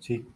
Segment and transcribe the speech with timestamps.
[0.00, 0.26] Sí.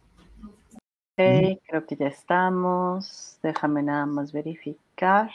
[0.73, 3.37] Ok, creo que ya estamos.
[3.43, 5.29] Déjame nada más verificar.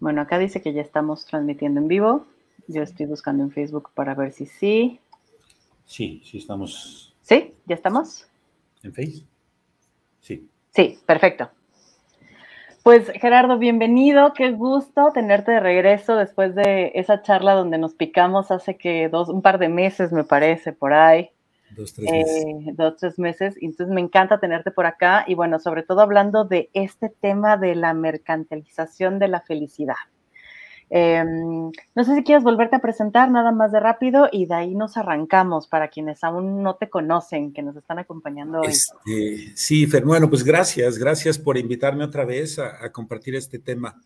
[0.00, 2.26] Bueno, acá dice que ya estamos transmitiendo en vivo.
[2.68, 5.00] Yo estoy buscando en Facebook para ver si sí.
[5.84, 7.14] Sí, sí estamos.
[7.22, 7.54] ¿Sí?
[7.66, 8.26] ¿Ya estamos?
[8.82, 9.26] ¿En Facebook?
[10.20, 10.48] Sí.
[10.70, 11.50] Sí, perfecto.
[12.82, 18.50] Pues Gerardo, bienvenido, qué gusto tenerte de regreso después de esa charla donde nos picamos
[18.50, 21.30] hace que dos, un par de meses, me parece, por ahí.
[21.76, 22.44] Dos, tres meses.
[22.44, 23.54] Eh, dos, tres meses.
[23.60, 27.76] Entonces me encanta tenerte por acá y bueno, sobre todo hablando de este tema de
[27.76, 29.94] la mercantilización de la felicidad.
[30.94, 34.74] Em, no sé si quieres volverte a presentar nada más de rápido y de ahí
[34.74, 38.68] nos arrancamos para quienes aún no te conocen, que nos están acompañando hoy.
[38.68, 43.98] Este, sí, bueno, pues gracias, gracias por invitarme otra vez a, compartir este tema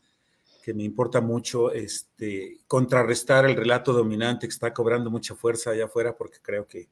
[0.62, 5.86] que me importa mucho, este, contrarrestar el relato dominante que está cobrando mucha fuerza allá
[5.86, 6.88] afuera porque creo que,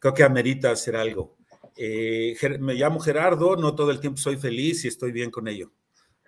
[0.00, 1.36] creo que amerita hacer algo.
[1.76, 5.70] Eh, me llamo Gerardo, no todo el tiempo soy feliz y estoy bien con ello.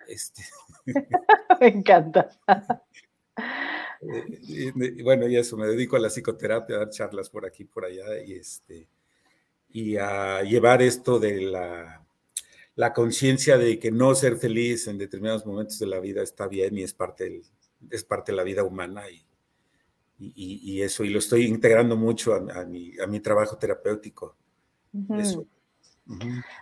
[0.07, 0.41] Este.
[1.59, 2.29] me encanta.
[4.41, 7.85] Y, bueno, y eso, me dedico a la psicoterapia, a dar charlas por aquí, por
[7.85, 8.87] allá, y, este,
[9.71, 12.05] y a llevar esto de la,
[12.75, 16.77] la conciencia de que no ser feliz en determinados momentos de la vida está bien
[16.77, 17.41] y es parte,
[17.89, 19.25] es parte de la vida humana y,
[20.17, 24.35] y, eso, y lo estoy integrando mucho a, mi, a mi, trabajo terapéutico.
[25.17, 25.45] Eso.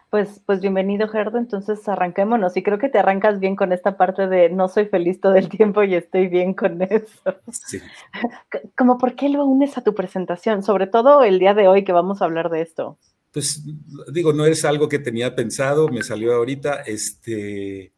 [0.09, 1.38] Pues, pues bienvenido, Gerdo.
[1.38, 2.56] Entonces arranquémonos.
[2.58, 5.50] Y creo que te arrancas bien con esta parte de no soy feliz todo el
[5.50, 7.36] tiempo y estoy bien con eso.
[7.52, 7.80] Sí.
[8.78, 11.94] Como por qué lo unes a tu presentación, sobre todo el día de hoy que
[11.94, 12.98] vamos a hablar de esto.
[13.31, 13.64] Pues
[14.12, 16.82] digo, no es algo que tenía pensado, me salió ahorita.
[16.82, 17.94] Este,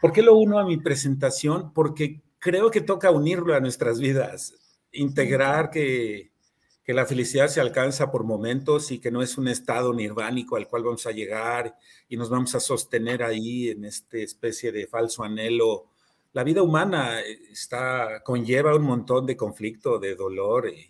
[0.00, 1.72] ¿por qué lo uno a mi presentación?
[1.72, 4.54] Porque creo que toca unirlo a nuestras vidas,
[4.92, 6.31] integrar que
[6.84, 10.68] que la felicidad se alcanza por momentos y que no es un estado nirvánico al
[10.68, 11.76] cual vamos a llegar
[12.08, 15.90] y nos vamos a sostener ahí en esta especie de falso anhelo.
[16.32, 20.88] La vida humana está, conlleva un montón de conflicto, de dolor, y,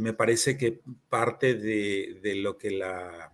[0.00, 3.32] me parece que parte de, de lo que la,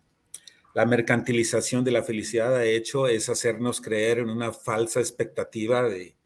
[0.74, 6.16] la mercantilización de la felicidad ha hecho es hacernos creer en una falsa expectativa de,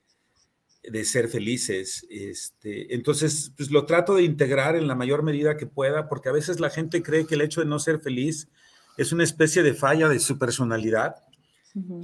[0.90, 2.06] de ser felices.
[2.10, 6.32] Este, entonces, pues lo trato de integrar en la mayor medida que pueda, porque a
[6.32, 8.48] veces la gente cree que el hecho de no ser feliz
[8.96, 11.16] es una especie de falla de su personalidad,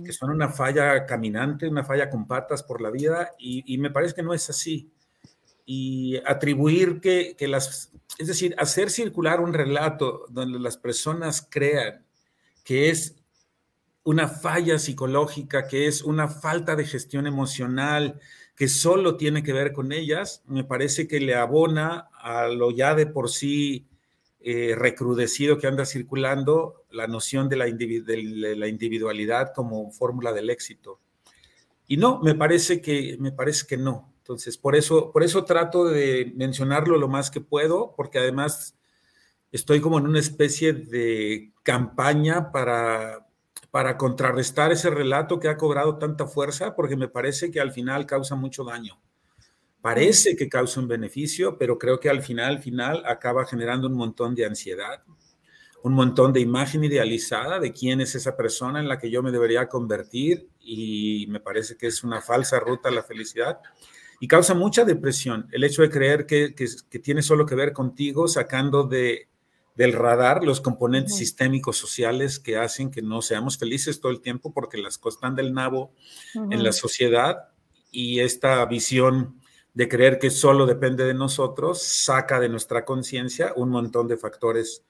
[0.04, 4.14] que son una falla caminante, una falla con patas por la vida, y, me parece
[4.14, 4.90] que no es así.
[5.64, 12.04] Y atribuir que, que, las, es decir, hacer circular un relato donde las personas crean
[12.64, 13.16] que es
[14.02, 18.20] una falla psicológica, que es una falta de gestión emocional,
[18.60, 22.94] que solo tiene que ver con ellas, me parece que le abona a lo ya
[22.94, 23.86] de por sí
[24.38, 31.00] eh, recrudecido que anda circulando la noción de la, la individualidad como fórmula del éxito.
[31.86, 34.12] Y no, me parece que, me parece que no.
[34.18, 38.76] Entonces, por eso, por eso trato de mencionarlo lo más que puedo, porque además
[39.52, 43.26] estoy como en una especie de campaña para
[43.70, 48.06] para contrarrestar ese relato que ha cobrado tanta fuerza, porque me parece que al final
[48.06, 49.00] causa mucho daño.
[49.80, 53.94] Parece que causa un beneficio, pero creo que al final, al final acaba generando un
[53.94, 55.02] montón de ansiedad,
[55.82, 59.32] un montón de imagen idealizada de quién es esa persona en la que yo me
[59.32, 63.60] debería convertir y me parece que es una falsa ruta a la felicidad
[64.20, 67.72] y causa mucha depresión el hecho de creer que, que, que tiene solo que ver
[67.72, 69.29] contigo sacando de
[69.80, 74.52] del radar los componentes sistémicos sociales que hacen que no seamos felices todo el tiempo
[74.52, 75.94] porque las cosas están del nabo
[76.34, 77.48] en la sociedad
[77.90, 79.40] y esta visión
[79.72, 84.84] de creer que solo depende de nosotros saca de nuestra conciencia un montón de factores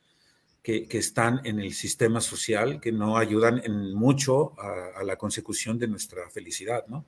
[0.61, 5.87] que, están en el sistema social que no ayudan en mucho a, la consecución de
[5.87, 7.05] nuestra felicidad, ¿no?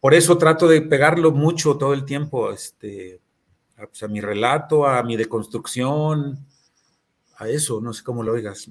[0.00, 3.20] por eso trato de pegarlo mucho todo el tiempo, este,
[3.76, 6.38] pues, a mi relato, a mi deconstrucción,
[7.38, 8.68] a eso, no sé cómo lo oigas.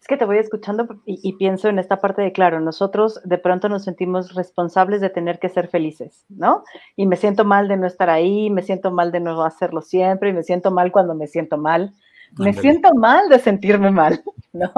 [0.00, 3.68] Es que te voy escuchando y, pienso en esta parte de, claro, nosotros de pronto
[3.68, 6.64] nos sentimos responsables de tener que ser felices, ¿no?
[6.96, 10.30] Y me siento mal de no estar ahí, me siento mal de no hacerlo siempre,
[10.30, 11.92] y me siento mal cuando me siento mal.
[12.38, 14.22] Me siento mal de sentirme mal,
[14.52, 14.72] ¿no?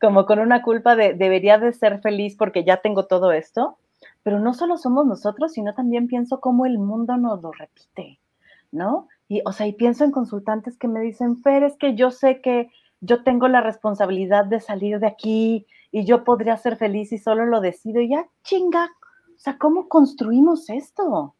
[0.00, 3.78] Como con una culpa de debería de ser feliz porque ya tengo todo esto,
[4.22, 8.21] pero no solo somos nosotros, sino también pienso cómo el mundo nos lo repite.
[8.72, 9.08] ¿No?
[9.28, 12.40] Y, o sea, y pienso en consultantes que me dicen, Fer, es que yo sé
[12.40, 12.70] que
[13.00, 17.46] yo tengo la responsabilidad de salir de aquí y yo podría ser feliz y solo
[17.46, 18.00] lo decido.
[18.00, 21.04] Y ya, chinga, o sea, ¿cómo construimos esto?
[21.04, 21.34] O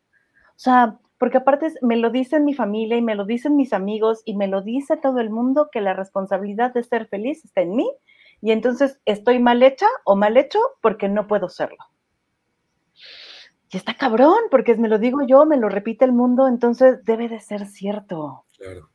[0.56, 4.36] sea, porque aparte me lo dicen mi familia y me lo dicen mis amigos y
[4.36, 7.88] me lo dice todo el mundo que la responsabilidad de ser feliz está en mí
[8.40, 11.78] y entonces estoy mal hecha o mal hecho porque no puedo serlo.
[13.72, 17.28] Y está cabrón, porque me lo digo yo, me lo repite el mundo, entonces debe
[17.28, 18.44] de ser cierto.
[18.58, 18.90] Claro.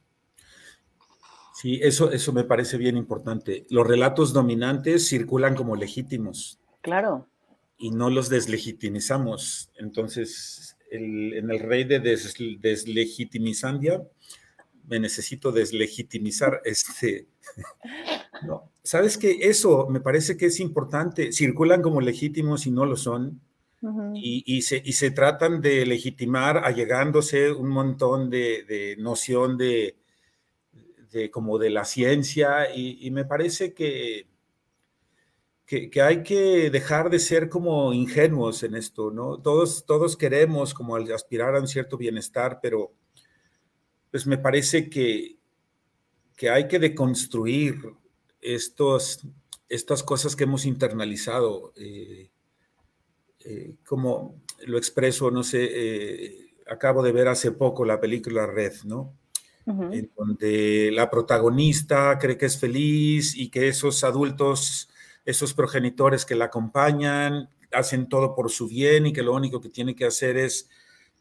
[1.56, 3.65] Sí, eso, eso me parece bien importante.
[3.71, 6.59] Los relatos dominantes circulan como legítimos.
[6.81, 7.27] Claro.
[7.79, 9.71] Y no los deslegitimizamos.
[9.79, 14.03] Entonces, en el rey de des, deslegitimizandia,
[14.88, 16.62] me necesito deslegitimizar.
[16.65, 17.25] Este,
[18.45, 18.71] no.
[18.83, 21.31] Sabes que eso me parece que es importante.
[21.31, 23.41] Circulan como legítimos y no lo son.
[24.15, 29.97] Y, se, y, se, tratan de legitimar allegándose un montón de, de noción de,
[31.31, 34.27] como de la ciencia y, me parece que,
[35.65, 39.38] que, hay que dejar de ser como ingenuos en esto, ¿no?
[39.39, 42.94] Todos, todos queremos como aspirar a un cierto bienestar, pero
[44.12, 45.38] pues me parece que,
[46.35, 47.75] que hay que deconstruir
[48.41, 49.21] estos,
[49.69, 52.30] estas cosas que hemos internalizado, eh,
[53.49, 58.73] eh, como lo expreso, no sé, eh, acabo de ver hace poco la película Red,
[58.83, 59.13] ¿no?
[59.67, 64.89] en donde la protagonista cree que es feliz y que esos adultos,
[65.25, 69.67] esos progenitores que la acompañan, hacen todo por su bien y que lo único que
[69.67, 70.69] tiene que hacer es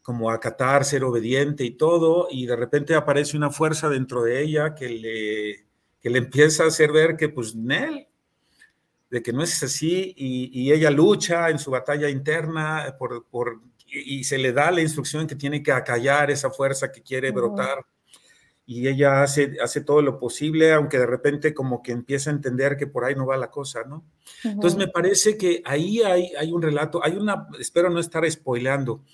[0.01, 4.75] como acatar, ser obediente y todo, y de repente aparece una fuerza dentro de ella
[4.75, 5.65] que le,
[5.99, 8.07] que le empieza a hacer ver que pues Nel,
[9.09, 14.23] de que no es así, y, ella lucha en su batalla interna por, por, y,
[14.23, 17.85] se le da la instrucción que tiene que acallar esa fuerza que quiere brotar
[18.69, 22.75] y ella hace, hace todo lo posible, aunque de repente como que empieza a entender
[22.75, 24.03] que por ahí no va la cosa, ¿no?
[24.43, 29.05] Entonces me parece que ahí hay, hay un relato, hay una, espero no estar spoileando,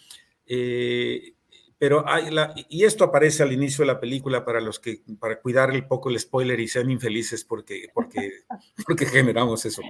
[0.48, 1.36] eh,
[1.84, 5.42] pero hay la, y esto aparece al inicio de la película para los que, para
[5.42, 8.32] cuidar un poco el spoiler y sean infelices porque, porque,
[8.88, 9.82] porque generamos eso.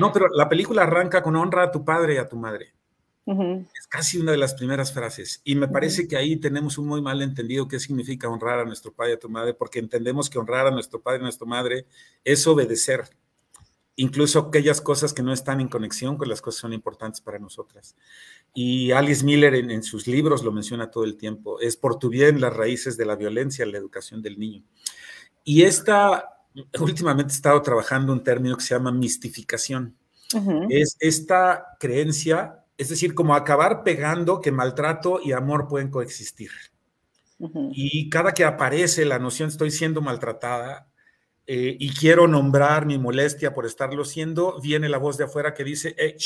[0.00, 2.72] No, pero la película arranca con honra a tu padre y a tu madre.
[3.26, 5.42] Es casi una de las primeras frases.
[5.44, 8.94] Y me parece que ahí tenemos un muy mal entendido qué significa honrar a nuestro
[8.94, 11.46] padre y a tu madre, porque entendemos que honrar a nuestro padre y a nuestra
[11.46, 11.84] madre
[12.24, 13.02] es obedecer,
[13.96, 17.38] incluso aquellas cosas que no están en conexión con las cosas que son importantes para
[17.38, 17.96] nosotras.
[18.52, 22.40] Y Alice Miller en, sus libros lo menciona todo el tiempo, es por tu bien
[22.40, 24.62] las raíces de la violencia en la educación del niño.
[25.44, 26.40] Y esta,
[26.80, 29.96] últimamente he estado trabajando un término que se llama mistificación.
[30.68, 36.50] Es esta creencia es decir, como acabar pegando que maltrato y amor pueden coexistir.
[37.72, 40.88] Y cada que aparece la noción estoy siendo maltratada
[41.46, 45.64] eh, y quiero nombrar mi molestia por estarlo siendo, viene la voz de afuera que
[45.64, 46.16] dice, eh,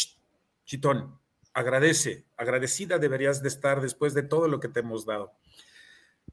[0.65, 1.19] chitón,
[1.53, 5.32] agradece, agradecida deberías de estar después de todo lo que te hemos dado.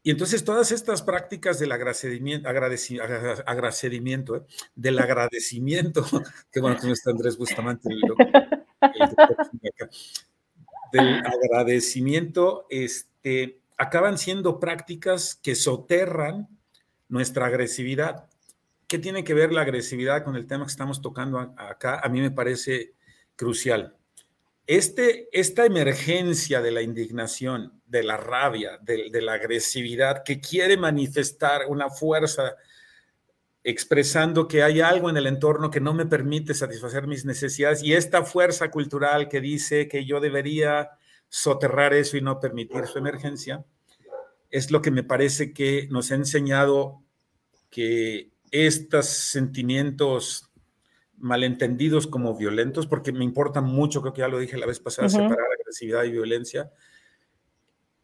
[0.03, 4.41] Y entonces todas estas prácticas del agradecimiento, agradecimiento ¿eh?
[4.75, 6.05] del agradecimiento,
[6.51, 7.89] que bueno que no está Andrés Bustamante,
[10.91, 16.49] del agradecimiento, este, acaban siendo prácticas que soterran
[17.09, 18.29] nuestra agresividad.
[18.87, 21.99] ¿Qué tiene que ver la agresividad con el tema que estamos tocando acá?
[22.03, 22.93] A mí me parece
[23.35, 23.95] crucial.
[24.67, 30.77] Este, esta emergencia de la indignación, de la rabia, de, de la agresividad que quiere
[30.77, 32.55] manifestar una fuerza
[33.63, 37.93] expresando que hay algo en el entorno que no me permite satisfacer mis necesidades y
[37.93, 40.91] esta fuerza cultural que dice que yo debería
[41.29, 43.65] soterrar eso y no permitir su emergencia,
[44.51, 47.03] es lo que me parece que nos ha enseñado
[47.71, 50.51] que estos sentimientos
[51.17, 55.09] malentendidos como violentos, porque me importa mucho, creo que ya lo dije la vez pasada,
[55.09, 56.71] separar agresividad y violencia,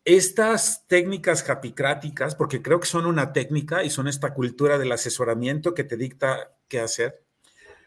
[0.06, 5.74] estas técnicas japicráticas, porque creo que son una técnica y son esta cultura del asesoramiento
[5.74, 7.24] que te dicta qué hacer,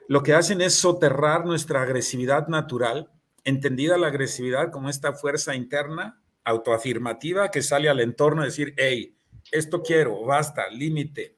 [0.06, 3.10] lo que hacen es soterrar nuestra agresividad natural,
[3.42, 9.16] entendida la agresividad como esta fuerza interna autoafirmativa que sale al entorno a decir, hey,
[9.50, 11.36] esto quiero, basta, límite.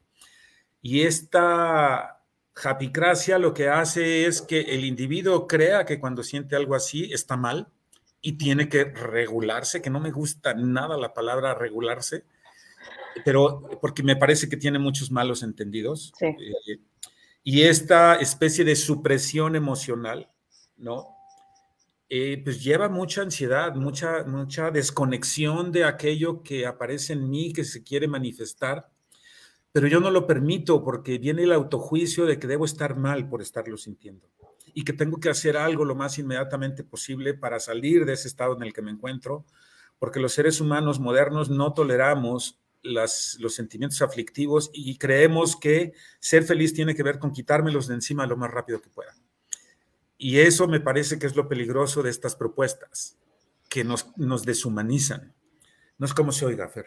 [0.88, 2.22] Y esta
[2.54, 7.36] japicracia lo que hace es que el individuo crea que cuando siente algo así está
[7.36, 7.66] mal,
[8.20, 12.22] y tiene que regularse, que no me gusta nada la palabra regularse,
[13.24, 16.12] pero porque me parece que tiene muchos malos entendidos.
[16.20, 16.78] Eh,
[17.42, 20.30] y esta especie de supresión emocional,
[20.76, 21.08] ¿no?
[22.08, 27.64] Eh, pues lleva mucha ansiedad, mucha, mucha desconexión de aquello que aparece en mí, que
[27.64, 28.88] se quiere manifestar,
[29.76, 33.42] pero yo no lo permito porque viene el autojuicio de que debo estar mal por
[33.42, 34.26] estarlo sintiendo
[34.72, 38.56] y que tengo que hacer algo lo más inmediatamente posible para salir de ese estado
[38.56, 39.44] en el que me encuentro,
[39.98, 46.72] porque los seres humanos modernos no toleramos los sentimientos aflictivos y creemos que ser feliz
[46.72, 49.14] tiene que ver con quitármelos de encima lo más rápido que pueda.
[50.16, 53.18] Y eso me parece que es lo peligroso de estas propuestas,
[53.68, 55.35] que nos deshumanizan.
[55.98, 56.86] No es como se oiga, Fer.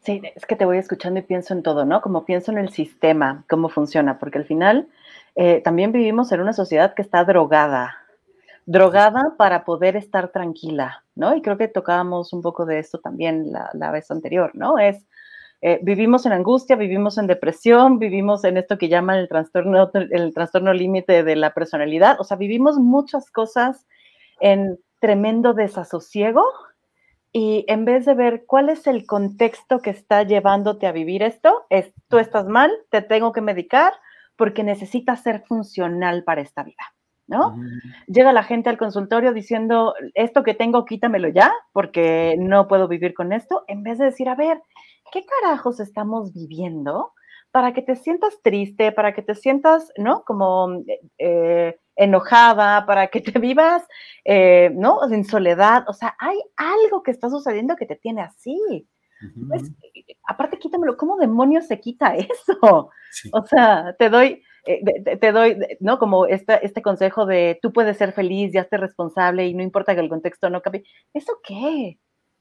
[0.00, 2.00] Sí, es que te voy escuchando y pienso en todo, ¿no?
[2.00, 4.88] Como pienso en el sistema, cómo funciona, porque al final
[5.34, 7.96] eh, también vivimos en una sociedad que está drogada,
[8.64, 11.34] drogada para poder estar tranquila, ¿no?
[11.34, 14.78] Y creo que tocábamos un poco de esto también la, vez anterior, ¿no?
[14.78, 15.04] Es,
[15.60, 20.32] eh, vivimos en angustia, vivimos en depresión, vivimos en esto que llaman el trastorno, el
[20.32, 23.86] trastorno límite de la personalidad, o sea, vivimos muchas cosas
[24.40, 26.44] en tremendo desasosiego,
[27.32, 31.66] y en vez de ver cuál es el contexto que está llevándote a vivir esto,
[31.68, 33.92] es tú estás mal, te tengo que medicar
[34.36, 36.94] porque necesitas ser funcional para esta vida,
[37.26, 37.56] ¿no?
[38.06, 43.14] Llega la gente al consultorio diciendo, esto que tengo, quítamelo ya, porque no puedo vivir
[43.14, 44.62] con esto, en vez de decir, a ver,
[45.12, 47.12] ¿qué carajos estamos viviendo?
[47.50, 50.22] Para que te sientas triste, para que te sientas, ¿no?
[50.22, 50.82] Como
[51.18, 53.86] eh, enojada, para que te vivas,
[54.24, 55.00] eh, ¿no?
[55.10, 55.84] En soledad.
[55.88, 58.88] O sea, hay algo que está sucediendo que te tiene así.
[59.48, 59.70] pues,
[60.26, 60.96] aparte, quítamelo.
[60.96, 62.90] ¿Cómo demonios se quita eso?
[63.32, 65.98] O sea, te doy, eh, te, doy, ¿no?
[65.98, 69.94] Como este, este consejo de tú puedes ser feliz, ya estés responsable y no importa
[69.94, 70.84] que el contexto no cambie.
[71.12, 71.98] ¿Eso qué?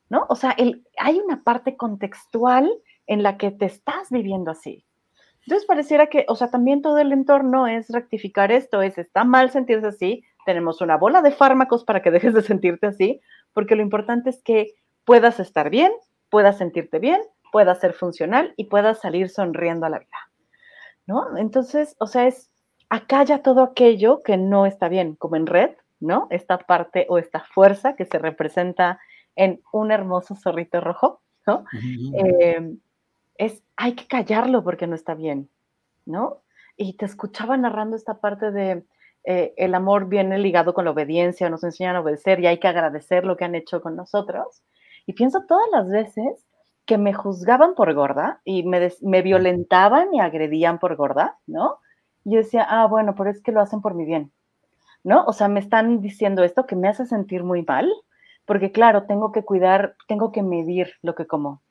[0.09, 0.25] ¿No?
[0.29, 2.71] O sea, el, hay una parte contextual
[3.07, 4.86] en la que te estás viviendo así.
[5.47, 9.49] Entonces pareciera que, o sea, también todo el entorno es rectificar esto, es, está mal
[9.49, 13.21] sentirse así, tenemos una bola de fármacos para que dejes de sentirte así,
[13.53, 14.73] porque lo importante es que
[15.05, 15.93] puedas estar bien,
[16.29, 17.21] puedas sentirte bien,
[17.53, 20.17] puedas ser funcional y puedas salir sonriendo a la vida.
[21.05, 21.37] ¿No?
[21.37, 22.51] Entonces, o sea, es
[22.89, 25.69] acalla todo aquello que no está bien, como en red,
[26.01, 26.27] ¿no?
[26.29, 28.99] Esta parte o esta fuerza que se representa
[29.37, 31.63] en un hermoso zorrito rojo, ¿no?
[33.37, 35.49] Es, hay que callarlo porque no está bien,
[36.05, 36.41] ¿no?
[36.75, 38.83] Y te escuchaba narrando esta parte de,
[39.29, 42.69] eh, el amor viene ligado con la obediencia, nos enseñan a obedecer y hay que
[42.69, 44.63] agradecer lo que han hecho con nosotros.
[45.05, 46.45] Y pienso todas las veces
[46.85, 51.79] que me juzgaban por gorda y me, me violentaban y agredían por gorda, ¿no?
[52.23, 54.31] Y yo decía, ah, bueno, pero es que lo hacen por mi bien,
[55.03, 55.25] ¿no?
[55.25, 57.91] O sea, me están diciendo esto que me hace sentir muy mal,
[58.45, 61.61] porque claro, tengo que cuidar, tengo que medir lo que como,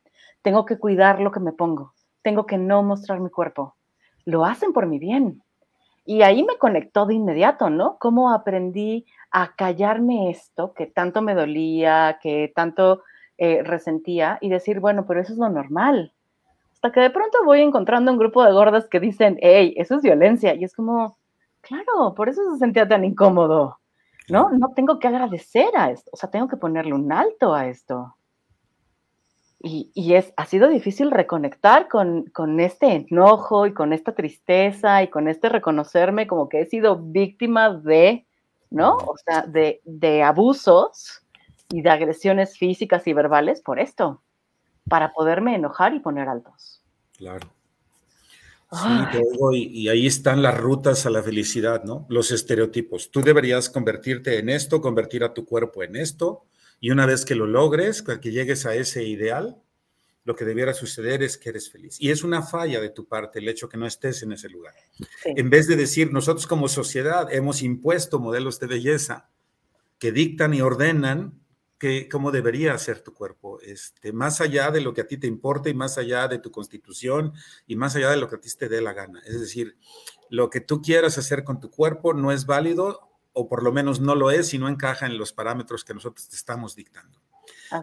[0.46, 3.74] tengo que cuidar lo que me pongo, tengo que no mostrar mi cuerpo.
[4.24, 5.42] Lo hacen por mi bien.
[6.04, 7.96] Y ahí me conectó de inmediato, ¿no?
[7.98, 13.02] Cómo aprendí a callarme esto que tanto me dolía, que tanto
[13.38, 16.12] eh, resentía y decir, bueno, pero eso es lo normal.
[16.74, 20.02] Hasta que de pronto voy encontrando un grupo de gordas que dicen, hey, eso es
[20.02, 20.54] violencia.
[20.54, 21.18] Y es como,
[21.60, 23.80] claro, por eso se sentía tan incómodo,
[24.28, 24.50] ¿no?
[24.50, 28.15] No tengo que agradecer a esto, o sea, tengo que ponerle un alto a esto.
[29.68, 35.26] Y, es, ha sido difícil reconectar con, este enojo y con esta tristeza y con
[35.26, 38.26] este reconocerme como que he sido víctima de,
[38.70, 38.96] ¿no?
[38.96, 41.22] O sea, de, abusos
[41.68, 44.22] y de agresiones físicas y verbales por esto,
[44.88, 46.80] para poderme enojar y poner altos.
[47.16, 47.48] Claro.
[48.70, 48.88] Sí,
[49.52, 52.06] y, y, ahí están las rutas a la felicidad, ¿no?
[52.08, 53.10] Los estereotipos.
[53.10, 56.44] Tú deberías convertirte en esto, convertir a tu cuerpo en esto,
[56.80, 59.62] y una vez que lo logres, que llegues a ese ideal,
[60.26, 61.96] lo que debiera suceder es que eres feliz.
[62.00, 64.74] Y es una falla de tu parte el hecho que no estés en ese lugar.
[65.24, 69.30] En vez de decir, nosotros como sociedad hemos impuesto modelos de belleza
[69.98, 71.40] que dictan y ordenan
[71.78, 75.28] que, cómo debería ser tu cuerpo, este, más allá de lo que a ti te
[75.28, 77.32] importa y más allá de tu constitución
[77.68, 79.22] y más allá de lo que a ti te dé la gana.
[79.26, 79.76] Es decir,
[80.28, 84.00] lo que tú quieras hacer con tu cuerpo no es válido o por lo menos
[84.00, 87.20] no lo es y no encaja en los parámetros que nosotros te estamos dictando.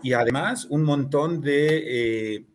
[0.01, 2.45] Y además, un montón de, eh,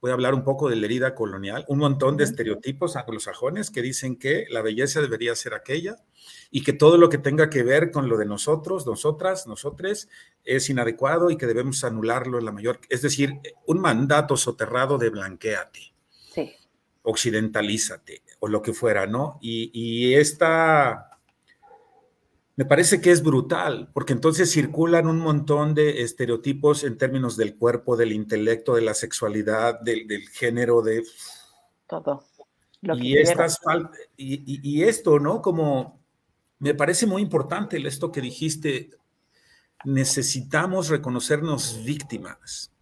[0.00, 3.82] voy a hablar un poco de la herida colonial, un montón de estereotipos anglosajones que
[3.82, 5.96] dicen que la belleza debería ser aquella
[6.50, 10.08] y que todo lo que tenga que ver con lo de nosotros, nosotras, nosotres,
[10.44, 15.10] es inadecuado y que debemos anularlo en la mayor, es decir, un mandato soterrado de
[15.10, 15.94] blanqueate.
[16.34, 16.52] Sí.
[17.02, 19.38] Occidentalízate o lo que fuera, ¿no?
[19.40, 21.07] Y, y esta
[22.58, 27.56] me parece que es brutal, porque entonces circulan un montón de estereotipos en términos del
[27.56, 31.04] cuerpo, del intelecto, de la sexualidad, del, género, de...
[31.86, 32.24] Todo.
[32.82, 33.60] y, estas
[34.16, 35.40] y, y, esto, ¿no?
[35.40, 36.02] Como
[36.58, 38.90] me parece muy importante esto que dijiste,
[39.84, 42.72] necesitamos reconocernos víctimas.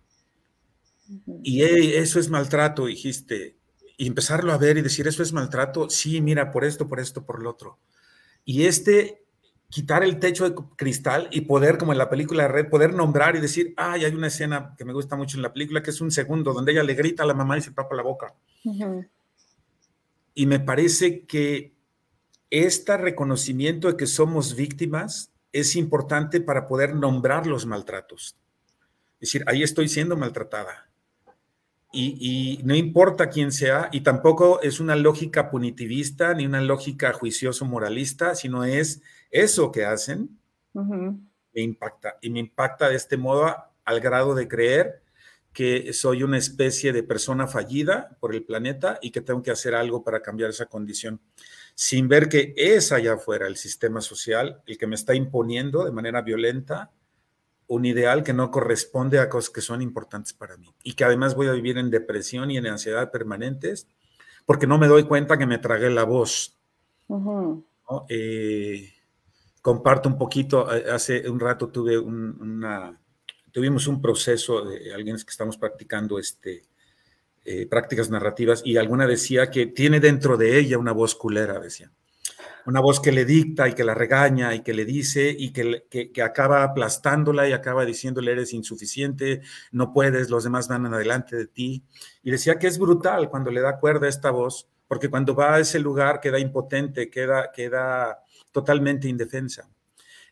[1.42, 3.59] Y eso es maltrato, dijiste.
[3.99, 7.26] Y empezarlo a ver y decir, eso es maltrato, sí, mira, por esto, por esto,
[7.26, 7.78] por lo otro.
[8.47, 9.25] Y este
[9.70, 13.40] quitar el techo de cristal y poder, como en la película Red, poder nombrar y
[13.40, 16.11] decir, ay, hay una escena que me gusta mucho en la película, que es un
[16.11, 18.35] segundo, donde ella le grita a la mamá y se tapa la boca.
[20.35, 21.75] Y me parece que
[22.50, 28.37] este reconocimiento de que somos víctimas es importante para poder nombrar los maltratos.
[29.14, 30.88] Es decir, ahí estoy siendo maltratada.
[31.99, 37.65] Y, no importa quién sea, y tampoco es una lógica punitivista ni una lógica juicioso
[37.65, 39.00] moralista, sino es
[39.31, 40.38] eso que hacen,
[40.75, 42.19] me impacta.
[42.21, 45.03] Y me impacta de este modo al grado de creer
[45.55, 49.75] que soy una especie de persona fallida por el planeta y que tengo que hacer
[49.75, 51.19] algo para cambiar esa condición,
[51.75, 55.93] sin ver que es allá afuera el sistema social el que me está imponiendo de
[55.93, 56.91] manera violenta
[57.68, 61.35] un ideal que no corresponde a cosas que son importantes para mí y que además
[61.35, 63.88] voy a vivir en depresión y en ansiedad permanentes
[64.44, 66.56] porque no me doy cuenta que me tragué la voz.
[68.08, 68.92] Eh,
[69.61, 72.99] comparto un poquito, eh, hace un rato tuve una,
[73.50, 76.62] tuvimos un proceso de alguien que estamos practicando este,
[77.44, 81.90] eh, prácticas narrativas y alguna decía que tiene dentro de ella una voz culera, decía
[82.66, 85.87] una voz que le dicta y que la regaña y que le dice y que,
[85.88, 91.46] que, acaba aplastándola y acaba diciéndole eres insuficiente, no puedes, los demás van adelante de
[91.46, 91.85] ti.
[92.23, 95.61] Y decía que es brutal cuando le da cuerda esta voz, porque cuando va a
[95.61, 98.20] ese lugar queda impotente, queda, queda
[98.50, 99.70] totalmente indefensa.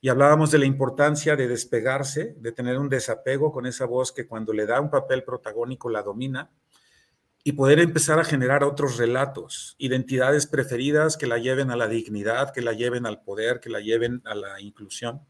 [0.00, 4.26] Y hablábamos de la importancia de despegarse, de tener un desapego con esa voz que
[4.26, 6.50] cuando le da un papel protagónico la domina
[7.46, 12.54] y poder empezar a generar otros relatos, identidades preferidas que la lleven a la dignidad,
[12.54, 15.20] que la lleven al poder, que la lleven a la inclusión.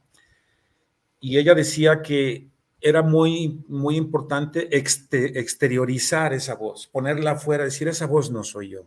[1.19, 2.49] Y ella decía que
[2.81, 8.87] era muy, muy importante exteriorizar esa voz, ponerla afuera, decir, esa voz no soy yo.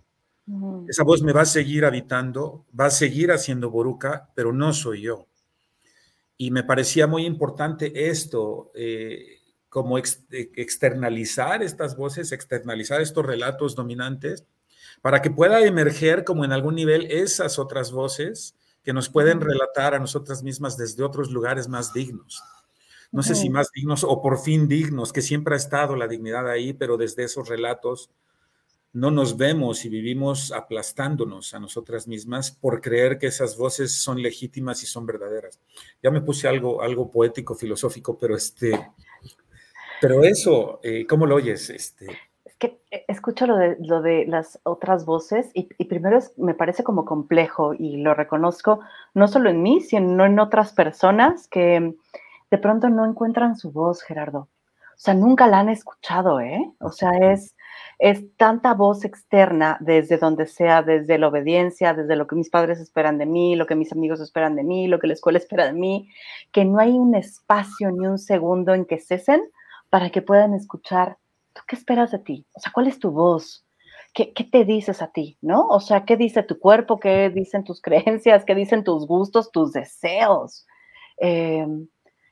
[0.87, 5.01] Esa voz me va a seguir habitando, va a seguir haciendo boruca, pero no soy
[5.01, 5.27] yo.
[6.37, 9.36] Y me parecía muy importante esto, eh,
[9.69, 14.45] como externalizar estas voces, externalizar estos relatos dominantes,
[15.01, 19.93] para que pueda emerger como en algún nivel esas otras voces que nos pueden relatar
[19.93, 22.41] a nosotras mismas desde otros lugares más dignos.
[23.11, 26.49] No sé si más dignos o por fin dignos, que siempre ha estado la dignidad
[26.49, 28.09] ahí, pero desde esos relatos
[28.93, 34.21] no nos vemos y vivimos aplastándonos a nosotras mismas por creer que esas voces son
[34.21, 35.59] legítimas y son verdaderas.
[36.01, 38.71] Ya me puse algo, algo poético, filosófico, pero este,
[40.01, 41.69] pero eso, eh, ¿cómo lo oyes?
[41.69, 42.07] Este?
[42.45, 46.83] Es que eh, escucho lo de, lo de las otras voces y, primero me parece
[46.83, 48.79] como complejo y lo reconozco
[49.13, 51.95] no solo en mí, sino en otras personas que
[52.49, 54.49] de pronto no encuentran su voz, Gerardo.
[54.97, 56.71] O sea, nunca la han escuchado, ¿eh?
[56.79, 57.55] O sea, es,
[57.99, 62.79] es tanta voz externa desde donde sea, desde la obediencia, desde lo que mis padres
[62.79, 65.67] esperan de mí, lo que mis amigos esperan de mí, lo que la escuela espera
[65.67, 66.09] de mí,
[66.51, 69.41] que no hay un espacio ni un segundo en que cesen
[69.89, 71.17] para que puedan escuchar,
[71.53, 72.45] ¿tú qué esperas de ti?
[72.53, 73.65] O sea, ¿cuál es tu voz?
[74.13, 75.37] ¿Qué, te dices a ti?
[75.41, 75.67] ¿No?
[75.67, 76.99] O sea, ¿qué dice tu cuerpo?
[76.99, 78.45] ¿Qué dicen tus creencias?
[78.45, 80.65] ¿Qué dicen tus gustos, tus deseos?
[81.17, 81.87] Em,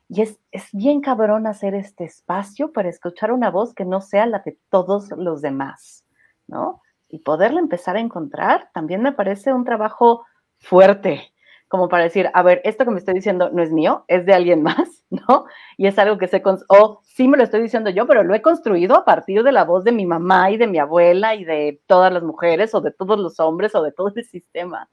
[0.10, 4.26] y es, es, bien cabrón hacer este espacio para escuchar una voz que no sea
[4.26, 6.06] la de todos los demás,
[6.48, 6.82] ¿no?
[7.10, 10.26] Y poderla empezar a encontrar también me parece un trabajo
[10.60, 11.34] fuerte,
[11.68, 14.34] como para decir, a ver, esto que me estoy diciendo no es mío, es de
[14.34, 14.95] alguien más,
[15.28, 15.46] ¿no?
[15.78, 18.42] Y es algo que se, o sí me lo estoy diciendo yo, pero lo he
[18.42, 21.82] construido a partir de la voz de mi mamá y de mi abuela y de
[21.88, 24.90] todas las mujeres o de todos los hombres o de todo el sistema.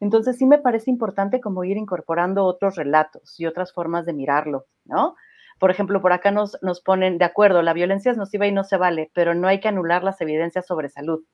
[0.00, 4.66] Entonces sí me parece importante como ir incorporando otros relatos y otras formas de mirarlo,
[4.84, 5.16] ¿no?
[5.58, 8.62] Por ejemplo, por acá nos, nos ponen, de acuerdo, la violencia es nociva y no
[8.62, 11.24] se vale, pero no hay que anular las evidencias sobre salud.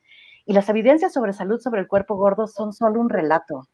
[0.47, 3.69] Y las evidencias sobre salud sobre el cuerpo gordo son solo un relato,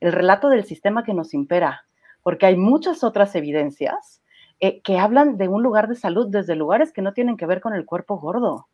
[0.00, 1.84] el relato del sistema que nos impera,
[2.24, 4.22] porque hay muchas otras evidencias
[4.58, 7.60] eh, que hablan de un lugar de salud desde lugares que no tienen que ver
[7.60, 8.66] con el cuerpo gordo.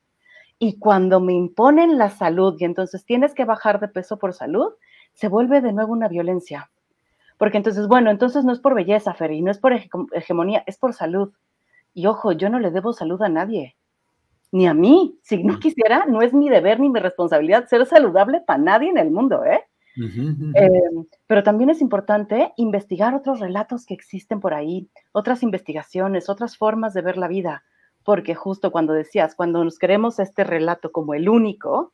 [0.59, 4.73] Y cuando me imponen la salud y entonces tienes que bajar de peso por salud,
[5.15, 6.71] se vuelve de nuevo una violencia.
[7.39, 9.73] Porque entonces, bueno, entonces no es por belleza, Fer, y no es por
[10.13, 11.33] hegemonía, es por salud.
[11.93, 13.77] Y ojo, yo no le debo salud a nadie,
[14.53, 15.19] ni a mí.
[15.23, 18.99] Si no quisiera, no es mi deber ni mi responsabilidad ser saludable para nadie en
[18.99, 19.65] el mundo, ¿eh?
[19.97, 26.57] Em, pero también es importante investigar otros relatos que existen por ahí, otras investigaciones, otras
[26.57, 27.65] formas de ver la vida,
[28.05, 31.93] porque justo cuando decías, cuando nos queremos este relato como el único,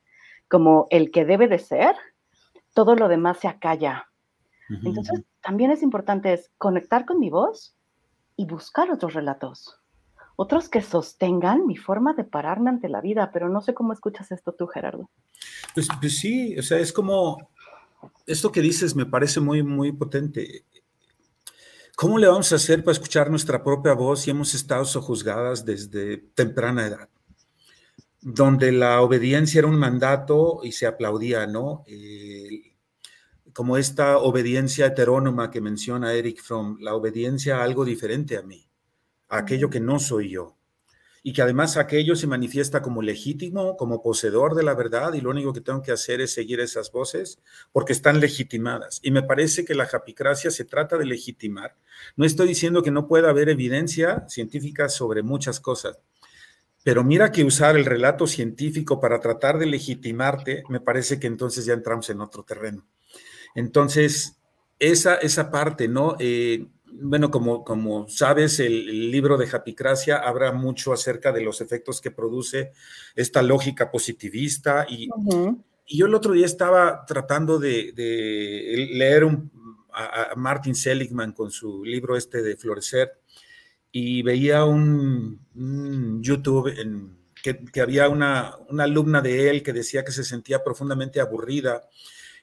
[0.48, 1.96] como el que debe de ser,
[2.74, 4.08] todo lo demás se acalla.
[4.68, 7.76] Entonces, también es importante es conectar con mi voz
[8.36, 9.80] y buscar otros relatos,
[10.34, 14.32] otros que sostengan mi forma de pararme ante la vida, pero no sé cómo escuchas
[14.32, 15.08] esto tú, Gerardo.
[15.72, 17.48] Pues, pues sí, o sea, es como
[18.26, 20.64] esto que dices me parece muy, muy potente.
[21.96, 26.18] ¿Cómo le vamos a hacer para escuchar nuestra propia voz si hemos estado sojuzgadas desde
[26.34, 27.08] temprana edad?
[28.20, 31.84] Donde la obediencia era un mandato y se aplaudía, ¿no?
[31.86, 32.74] Eh,
[33.52, 38.68] como esta obediencia heterónoma que menciona Eric Fromm, la obediencia a algo diferente a mí,
[39.28, 40.55] a aquello que no soy yo
[41.26, 45.30] y que además aquello se manifiesta como legítimo, como poseedor de la verdad, y lo
[45.30, 47.40] único que tengo que hacer es seguir esas voces
[47.72, 49.00] porque están legitimadas.
[49.02, 51.74] Y me parece que la japicracia se trata de legitimar.
[52.14, 55.98] No estoy diciendo que no pueda haber evidencia científica sobre muchas cosas,
[56.84, 61.64] pero mira que usar el relato científico para tratar de legitimarte, me parece que entonces
[61.64, 62.86] ya entramos en otro terreno.
[63.56, 64.38] Entonces,
[64.78, 66.14] esa, esa parte, ¿no?
[66.20, 66.68] Eh,
[67.00, 72.10] bueno, como, como sabes, el, libro de Japicracia habla mucho acerca de los efectos que
[72.10, 72.72] produce
[73.14, 74.86] esta lógica positivista.
[74.88, 75.08] Y,
[75.86, 77.92] y yo el otro día estaba tratando de,
[78.92, 79.24] leer
[79.92, 83.12] a, Martin Seligman con su libro este de Florecer
[83.92, 85.40] y veía un,
[86.22, 90.62] YouTube en, que, que, había una, una alumna de él que decía que se sentía
[90.62, 91.82] profundamente aburrida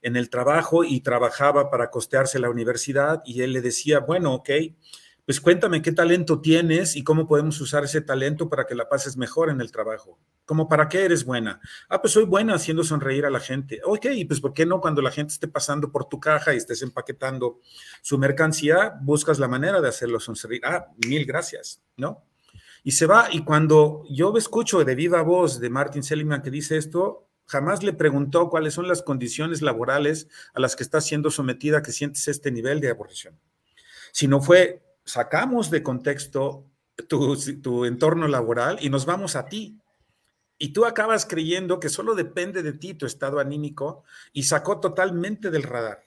[0.04, 4.50] en el trabajo y trabajaba para costearse la universidad y él le decía, bueno, ok,
[5.26, 9.16] pues cuéntame qué talento tienes y cómo podemos usar ese talento para que la pases
[9.16, 10.20] mejor en el trabajo.
[10.46, 11.62] ¿Cómo para qué eres buena?
[11.88, 13.80] Ah, pues soy buena haciendo sonreír a la gente.
[13.86, 16.82] Ok, pues ¿por qué no cuando la gente esté pasando por tu caja y estés
[16.82, 17.62] empaquetando
[18.02, 20.62] su mercancía, buscas la manera de hacerlo sonreír?
[20.66, 22.26] Ah, mil gracias, ¿no?
[22.84, 26.76] Y se va, y cuando yo escucho de viva voz de Martin Seligman que dice
[26.76, 31.82] esto, Jamás le preguntó cuáles son las condiciones laborales a las que estás siendo sometida
[31.82, 33.40] que sientes este nivel de aborrección.
[34.12, 36.66] Sino fue, sacamos de contexto
[37.08, 39.80] tu, tu entorno laboral y nos vamos a ti.
[40.58, 45.50] Y tú acabas creyendo que solo depende de ti tu estado anímico y sacó totalmente
[45.52, 46.04] del radar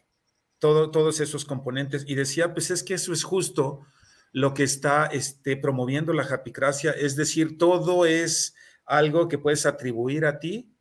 [0.59, 3.87] todo, todos esos componentes y decía, pues es que eso es justo
[4.33, 10.27] lo que está este, promoviendo la japicracia, es decir, todo es algo que puedes atribuir
[10.27, 10.75] a ti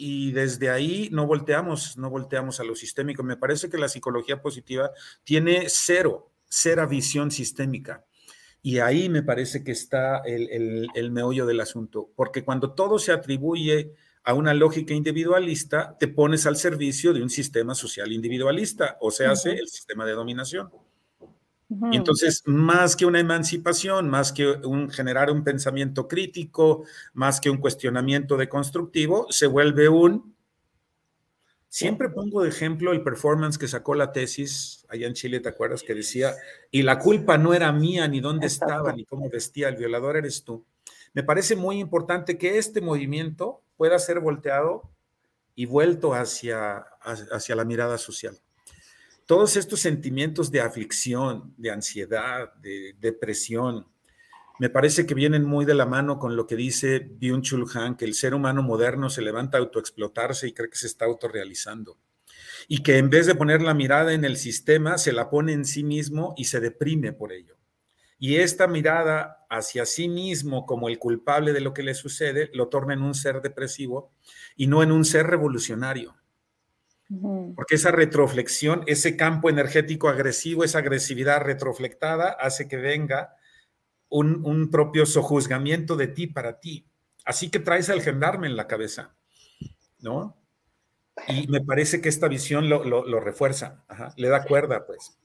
[0.00, 3.24] y desde ahí no volteamos, no volteamos a lo sistémico.
[3.24, 4.92] Me parece que la psicología positiva
[5.24, 8.04] tiene cero, cero visión sistémica.
[8.62, 13.12] Y ahí me parece que está el, el, meollo del asunto, porque cuando todo se
[13.12, 19.10] atribuye a una lógica individualista, te pones al servicio de un sistema social individualista, o
[19.10, 20.70] sea, hace el sistema de dominación.
[21.70, 27.50] Y entonces, más que una emancipación, más que un generar un pensamiento crítico, más que
[27.50, 30.34] un cuestionamiento de constructivo, se vuelve un...
[31.68, 35.82] Siempre pongo de ejemplo el performance que sacó la tesis allá en Chile, ¿te acuerdas?
[35.82, 36.34] Que decía,
[36.70, 40.44] y la culpa no era mía, ni dónde estaba, ni cómo vestía, el violador eres
[40.44, 40.64] tú.
[41.12, 44.90] Me parece muy importante que este movimiento pueda ser volteado
[45.54, 48.40] y vuelto hacia, hacia la mirada social
[49.28, 53.86] todos estos sentimientos de aflicción, de ansiedad, de depresión,
[54.58, 58.14] me parece que vienen muy de la mano con lo que dice Byung-Chul que el
[58.14, 61.98] ser humano moderno se levanta a autoexplotarse y cree que se está autorrealizando.
[62.68, 65.66] Y que en vez de poner la mirada en el sistema, se la pone en
[65.66, 67.58] sí mismo y se deprime por ello.
[68.18, 72.68] Y esta mirada hacia sí mismo como el culpable de lo que le sucede, lo
[72.68, 74.10] torna en un ser depresivo
[74.56, 76.16] y no en un ser revolucionario.
[77.56, 83.34] Porque esa retroflexión, ese campo energético agresivo, esa agresividad retroflectada hace que venga
[84.10, 86.86] un, propio sojuzgamiento de ti para ti.
[87.24, 89.14] Así que traes al gendarme en la cabeza,
[90.00, 90.36] ¿no?
[91.26, 93.84] Y me parece que esta visión lo, refuerza,
[94.16, 95.18] le da cuerda, pues.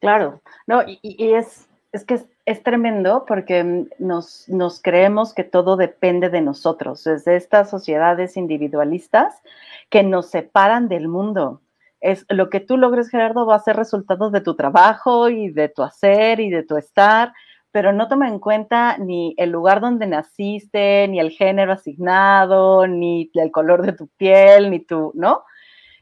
[0.00, 6.30] Claro, no, y, es, es que es, tremendo porque nos, nos creemos que todo depende
[6.30, 9.42] de nosotros, desde estas sociedades individualistas
[9.90, 11.62] que nos separan del mundo.
[12.00, 15.68] Es lo que tú logres, Gerardo, va a ser resultado de tu trabajo y de
[15.68, 17.32] tu hacer y de tu estar,
[17.70, 23.30] pero no toma en cuenta ni el lugar donde naciste, ni el género asignado, ni
[23.34, 25.44] el color de tu piel, ni tu, ¿no?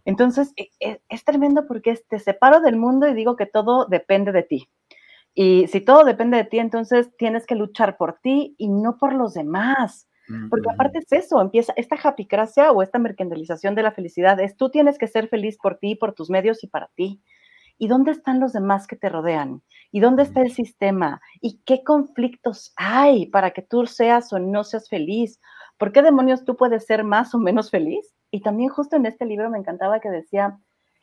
[0.04, 4.32] Entonces, e, e, es, tremendo porque te separo del mundo y digo que todo depende
[4.32, 4.68] de ti.
[5.34, 9.14] Y si todo depende de ti, entonces tienes que luchar por ti y no por
[9.14, 10.08] los demás.
[10.48, 14.70] Porque aparte es eso, empieza esta japicracia o esta mercantilización de la felicidad, es tú
[14.70, 17.20] tienes que ser feliz por ti, por tus medios y para ti.
[17.76, 19.62] ¿Y dónde están los demás que te rodean?
[19.90, 21.20] ¿Y dónde está el sistema?
[21.40, 25.40] ¿Y qué conflictos hay para que tú seas o no seas feliz?
[25.76, 28.14] ¿Por qué demonios tú puedes ser más o menos feliz?
[28.30, 30.58] Y también justo en este libro me encantaba que decía,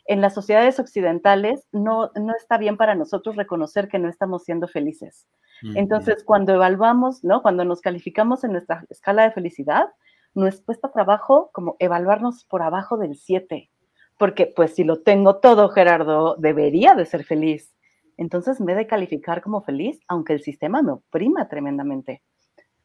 [0.09, 4.67] en las sociedades occidentales no, no está bien para nosotros reconocer que no estamos siendo
[4.67, 5.27] felices.
[5.75, 7.43] Entonces, cuando evaluamos, ¿no?
[7.43, 9.89] Cuando nos calificamos en nuestra escala de felicidad,
[10.33, 13.69] nos cuesta trabajo como evaluarnos por abajo del 7,
[14.17, 17.75] porque pues si lo tengo todo, Gerardo, debería de ser feliz.
[18.17, 22.23] entonces me he de calificar como feliz, aunque el sistema me oprima tremendamente.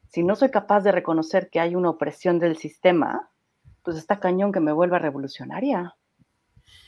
[0.08, 3.30] Si no soy capaz de reconocer que hay una opresión del sistema,
[3.82, 5.96] pues está cañón que me vuelva revolucionaria.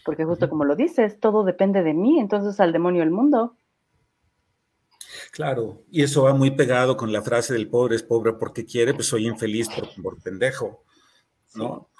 [0.04, 3.56] Porque justo como lo dices, todo depende de mí, entonces al demonio el mundo.
[5.32, 8.94] Claro, y eso va muy pegado con la frase del pobre es pobre porque quiere,
[8.94, 10.84] pues soy infeliz por, por pendejo,
[11.54, 11.90] ¿no?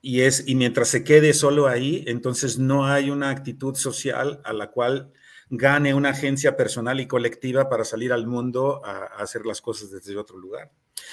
[0.00, 4.52] Y, es, y mientras se quede solo ahí, entonces no hay una actitud social a
[4.52, 5.12] la cual
[5.48, 10.16] gane una agencia personal y colectiva para salir al mundo a, hacer las cosas desde
[10.16, 10.70] otro lugar.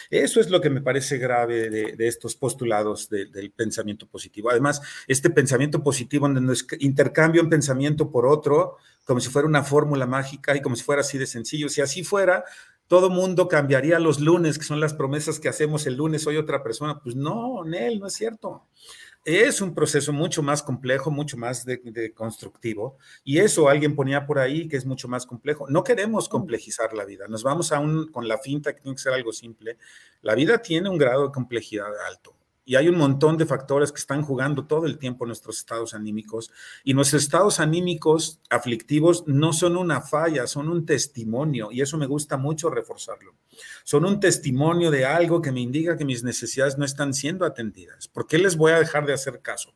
[0.10, 4.50] Eso es lo que me parece grave de, estos postulados del pensamiento positivo.
[4.50, 10.08] Además, este pensamiento positivo, donde intercambio un pensamiento por otro, como si fuera una fórmula
[10.08, 11.69] mágica y como si fuera así de sencillo.
[11.69, 12.43] Si así fuera,
[12.88, 16.63] todo mundo cambiaría los lunes, que son las promesas que hacemos el lunes, soy otra
[16.63, 17.00] persona.
[17.02, 18.65] Pues no, Nel, no es cierto
[19.26, 22.98] es un proceso mucho más complejo, mucho más de, constructivo.
[23.24, 25.68] Y eso alguien ponía por ahí que es mucho más complejo.
[25.70, 27.28] No queremos complejizar la vida.
[27.28, 29.78] Nos vamos aún con la finta que tiene que ser algo simple.
[30.22, 32.36] La vida tiene un grado de complejidad alto.
[32.65, 36.52] Y hay un montón de factores que están jugando todo el tiempo nuestros estados anímicos.
[36.84, 41.71] Y nuestros estados anímicos aflictivos no son una falla, son un testimonio.
[41.71, 43.36] Y eso me gusta mucho reforzarlo.
[43.84, 48.08] Son un testimonio de algo que me indica que mis necesidades no están siendo atendidas.
[48.08, 49.73] ¿Por qué les voy a dejar de hacer caso?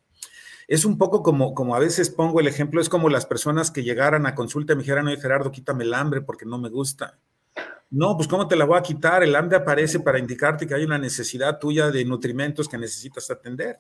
[0.67, 3.83] Es un poco como, como a veces pongo el ejemplo, es como las personas que
[3.83, 7.17] llegaran a consulta y me dijeran, oye Gerardo, quítame el hambre porque no me gusta.
[7.89, 9.23] No, pues ¿cómo te la voy a quitar?
[9.23, 13.79] El hambre aparece para indicarte que hay una necesidad tuya de nutrimentos que necesitas atender.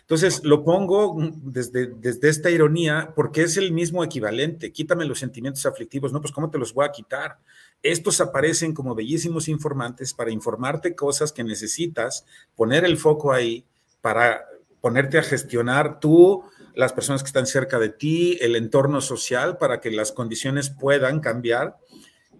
[0.00, 4.72] Entonces, lo pongo desde, desde esta ironía porque es el mismo equivalente.
[4.72, 6.12] Quítame los sentimientos aflictivos.
[6.12, 7.38] No, pues ¿cómo te los voy a quitar?
[7.82, 12.24] Estos aparecen como bellísimos informantes para informarte cosas que necesitas,
[12.56, 13.64] poner el foco ahí
[14.00, 14.44] para
[14.80, 16.42] ponerte a gestionar tú,
[16.74, 21.20] las personas que están cerca de ti, el entorno social, para que las condiciones puedan
[21.20, 21.76] cambiar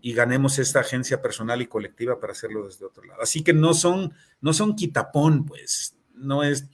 [0.00, 3.22] y ganemos esta agencia personal y colectiva para hacerlo desde otro lado.
[3.22, 6.68] Así que no son, no son quitapón, pues, no es,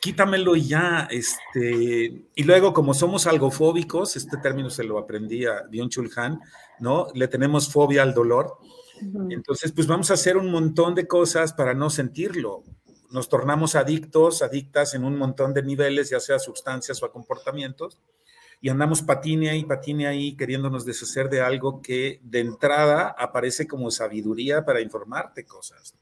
[0.00, 5.90] quítamelo ya, este, y luego como somos algofóbicos, este término se lo aprendí a Dion
[5.90, 6.40] Chulhan,
[6.80, 7.08] ¿no?
[7.14, 8.58] Le tenemos fobia al dolor,
[9.30, 12.64] entonces pues vamos a hacer un montón de cosas para no sentirlo.
[13.10, 17.98] Nos tornamos adictos, adictas en un montón de niveles, ya sea sustancias o a comportamientos,
[18.60, 23.90] y andamos patine ahí, patine ahí, queriéndonos deshacer de algo que de entrada aparece como
[23.90, 25.94] sabiduría para informarte cosas.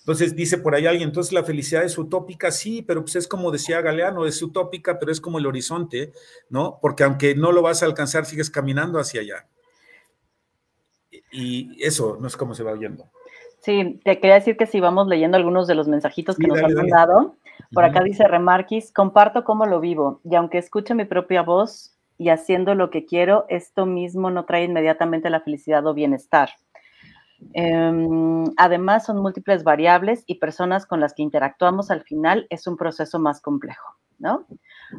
[0.00, 3.50] Entonces dice por ahí alguien, entonces la felicidad es utópica, sí, pero pues es como
[3.50, 6.12] decía Galeano, es utópica, pero es como el horizonte,
[6.48, 6.78] ¿no?
[6.80, 9.48] Porque aunque no lo vas a alcanzar, sigues caminando hacia allá.
[11.32, 13.10] Y eso no es como se va viendo.
[13.58, 16.74] Sí, te quería decir que si vamos leyendo algunos de los mensajitos que nos han
[16.74, 17.34] mandado,
[17.72, 22.30] por acá dice Remarquis, comparto cómo lo vivo y aunque escuche mi propia voz y
[22.30, 26.50] haciendo lo que quiero, esto mismo no trae inmediatamente la felicidad o bienestar.
[27.52, 32.76] Em, además, son múltiples variables y personas con las que interactuamos al final es un
[32.76, 34.46] proceso más complejo, ¿no?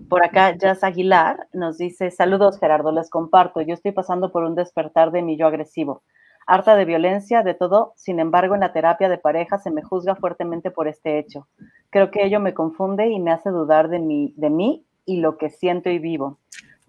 [0.07, 4.53] Por acá, Jazz Aguilar nos dice, saludos Gerardo, les comparto, yo estoy pasando por un
[4.53, 6.03] despertar de mi yo agresivo
[6.47, 10.15] harta de violencia, de todo, sin embargo, en la terapia de pareja se me juzga
[10.15, 11.47] fuertemente por este hecho.
[11.89, 15.37] Creo que ello me confunde y me hace dudar de mí, de mí y lo
[15.37, 16.39] que siento y vivo.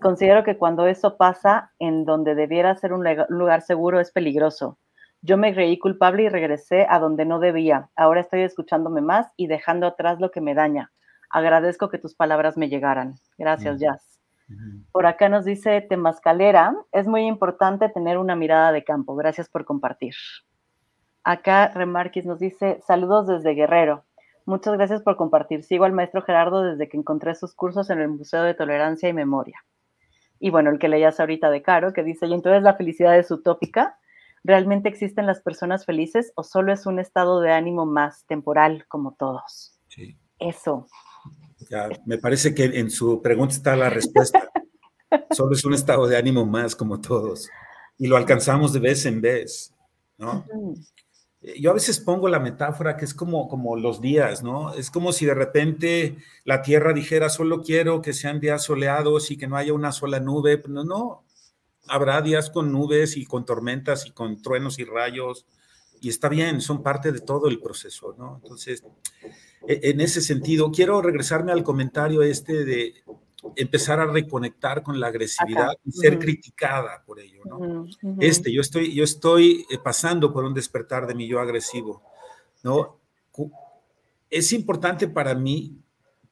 [0.01, 4.79] Considero que cuando eso pasa en donde debiera ser un lugar seguro es peligroso.
[5.23, 7.91] Yo me creí culpable y regresé a donde no debía.
[7.97, 10.93] Ahora estoy escuchándome más y dejando atrás lo que me daña.
[11.31, 13.17] Agradezco que tus palabras me llegaran.
[13.37, 14.18] Gracias, Jazz.
[14.93, 19.15] Por acá nos dice Temascalera, es muy importante tener una mirada de campo.
[19.15, 20.15] Gracias por compartir.
[21.23, 24.05] Acá Remarquis nos dice, saludos desde Guerrero.
[24.47, 25.63] Muchas gracias por compartir.
[25.63, 29.13] Sigo al maestro Gerardo desde que encontré sus cursos en el Museo de Tolerancia y
[29.13, 29.63] Memoria.
[30.41, 33.31] Y bueno, el que leías ahorita de Caro, que dice, y entonces la felicidad es
[33.31, 33.99] utópica.
[34.45, 39.13] ¿Realmente existen las personas felices o solo es un estado de ánimo más temporal como
[39.13, 39.79] todos?
[39.89, 40.17] Sí.
[40.39, 40.87] Eso,
[42.07, 44.51] me parece que en su pregunta está la respuesta.
[45.31, 47.49] Solo es un estado de ánimo más como todos.
[47.99, 49.75] Y lo alcanzamos de vez en vez,
[50.17, 50.45] ¿no?
[51.41, 54.75] Yo a veces pongo la metáfora que es como, como los días, ¿no?
[54.75, 59.37] Es como si de repente la Tierra dijera, solo quiero que sean días soleados y
[59.37, 60.63] que no haya una sola nube.
[60.69, 61.25] No, no.
[61.87, 65.47] Habrá días con nubes y con tormentas y con truenos y rayos.
[66.01, 68.41] Y está bien, son parte de todo el proceso, ¿no?
[68.43, 68.85] Entonces,
[69.67, 72.95] e, en ese sentido, quiero regresarme al comentario este de
[73.57, 77.87] empezar a reconectar con la agresividad y ser criticada por ello, ¿no?
[78.19, 82.03] Este, yo estoy, yo estoy eh, pasando por un despertar de mi yo agresivo,
[82.63, 82.99] ¿no?
[84.31, 85.79] Es importante para mí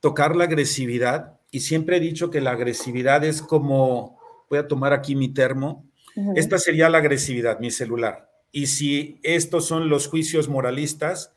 [0.00, 4.18] tocar la agresividad y siempre he dicho que la agresividad es como,
[4.50, 5.84] voy a tomar aquí mi termo.
[6.34, 8.25] Esta sería la agresividad, mi celular.
[8.52, 11.32] Y si estos son los juicios moralistas,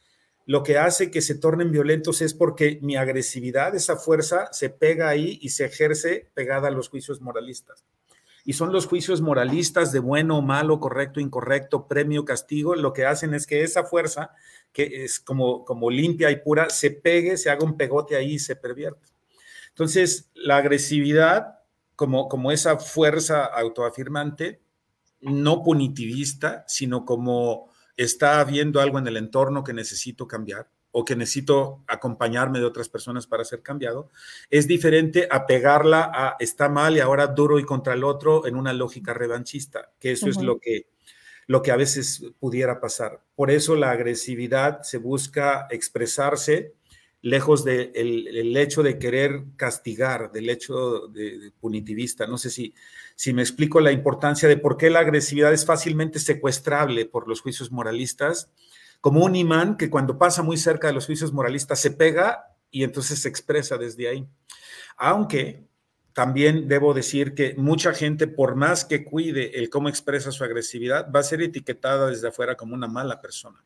[0.45, 5.07] lo que hace que se tornen violentos es porque mi agresividad, esa fuerza, se pega
[5.07, 7.85] ahí y se ejerce pegada a los juicios moralistas.
[8.45, 13.35] Y son los juicios moralistas de bueno, malo, correcto, incorrecto, premio, castigo, lo que hacen
[13.35, 14.31] es que esa fuerza,
[14.73, 18.39] que es como, como limpia y pura, se pegue, se haga un pegote ahí y
[18.39, 19.07] se pervierte.
[19.67, 21.59] Entonces, la agresividad,
[21.95, 24.61] como, como esa fuerza autoafirmante,
[25.21, 31.15] no punitivista, sino como está habiendo algo en el entorno que necesito cambiar o que
[31.15, 34.09] necesito acompañarme de otras personas para ser cambiado,
[34.49, 38.55] es diferente a pegarla a está mal y ahora duro y contra el otro en
[38.55, 40.87] una lógica revanchista, que eso es lo que,
[41.45, 43.21] lo que a veces pudiera pasar.
[43.35, 46.73] Por eso la agresividad se busca expresarse
[47.21, 52.25] lejos del de el hecho de querer castigar, del hecho de, punitivista.
[52.27, 52.73] No sé si,
[53.19, 57.41] si me explico la importancia de por qué la agresividad es fácilmente secuestrable por los
[57.41, 58.49] juicios moralistas,
[59.01, 62.85] como un imán que cuando pasa muy cerca de los juicios moralistas se pega y
[62.85, 64.25] entonces se expresa desde ahí.
[64.95, 65.65] Aunque
[66.13, 71.11] también debo decir que mucha gente, por más que cuide el cómo expresa su agresividad,
[71.13, 73.61] va a ser etiquetada desde afuera como una mala persona.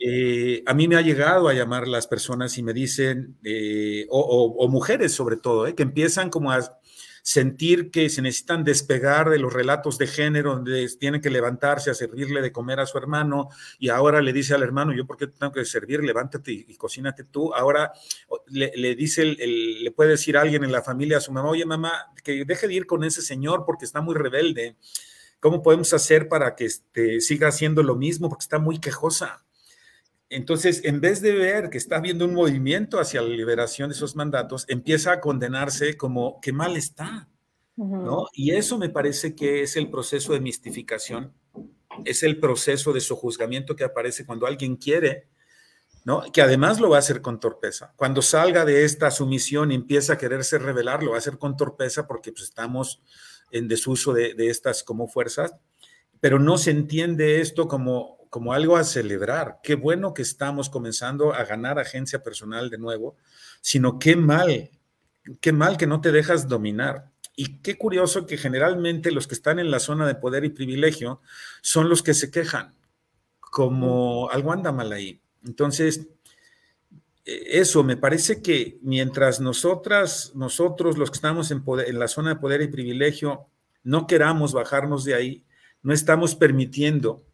[0.00, 4.66] Eh, a mí me ha llegado a llamar las personas y me dicen, eh, o,
[4.68, 6.78] mujeres sobre todo, eh, que empiezan como a
[7.24, 11.94] sentir que se necesitan despegar de los relatos de género, donde tienen que levantarse a
[11.94, 15.28] servirle de comer a su hermano y ahora le dice al hermano, yo por qué
[15.28, 17.54] tengo que servir, levántate y, cocínate tú.
[17.54, 17.94] Ahora
[18.48, 22.44] le, dice, le puede decir alguien en la familia a su mamá, oye mamá, que
[22.44, 24.76] deje de ir con ese señor porque está muy rebelde.
[25.40, 28.28] ¿Cómo podemos hacer para que este, siga haciendo lo mismo?
[28.28, 29.46] Porque está muy quejosa.
[30.34, 34.16] Entonces, en vez de ver que está habiendo un movimiento hacia la liberación de esos
[34.16, 37.28] mandatos, empieza a condenarse como que mal está,
[37.76, 38.26] ¿no?
[38.32, 41.32] Y eso me parece que es el proceso de mistificación,
[42.04, 45.28] es el proceso de sojuzgamiento que aparece cuando alguien quiere,
[46.04, 46.24] ¿no?
[46.32, 47.92] Que además lo va a hacer con torpeza.
[47.94, 51.56] Cuando salga de esta sumisión y empieza a quererse revelar, lo va a hacer con
[51.56, 53.04] torpeza porque pues, estamos
[53.52, 55.54] en desuso de, de estas como fuerzas,
[56.18, 59.60] pero no se entiende esto como como algo a celebrar.
[59.62, 63.16] Qué bueno que estamos comenzando a ganar agencia personal de nuevo,
[63.60, 64.72] sino qué mal,
[65.40, 67.12] qué mal que no te dejas dominar.
[67.36, 71.20] Y qué curioso que generalmente los que están en la zona de poder y privilegio
[71.62, 72.74] son los que se quejan,
[73.38, 75.22] como algo anda mal ahí.
[75.46, 76.08] Entonces,
[77.24, 82.30] e, eso, me parece que mientras nosotras, nosotros los que estamos en, en la zona
[82.30, 83.46] de poder y privilegio,
[83.84, 85.44] no queramos bajarnos de ahí,
[85.84, 87.24] no estamos permitiendo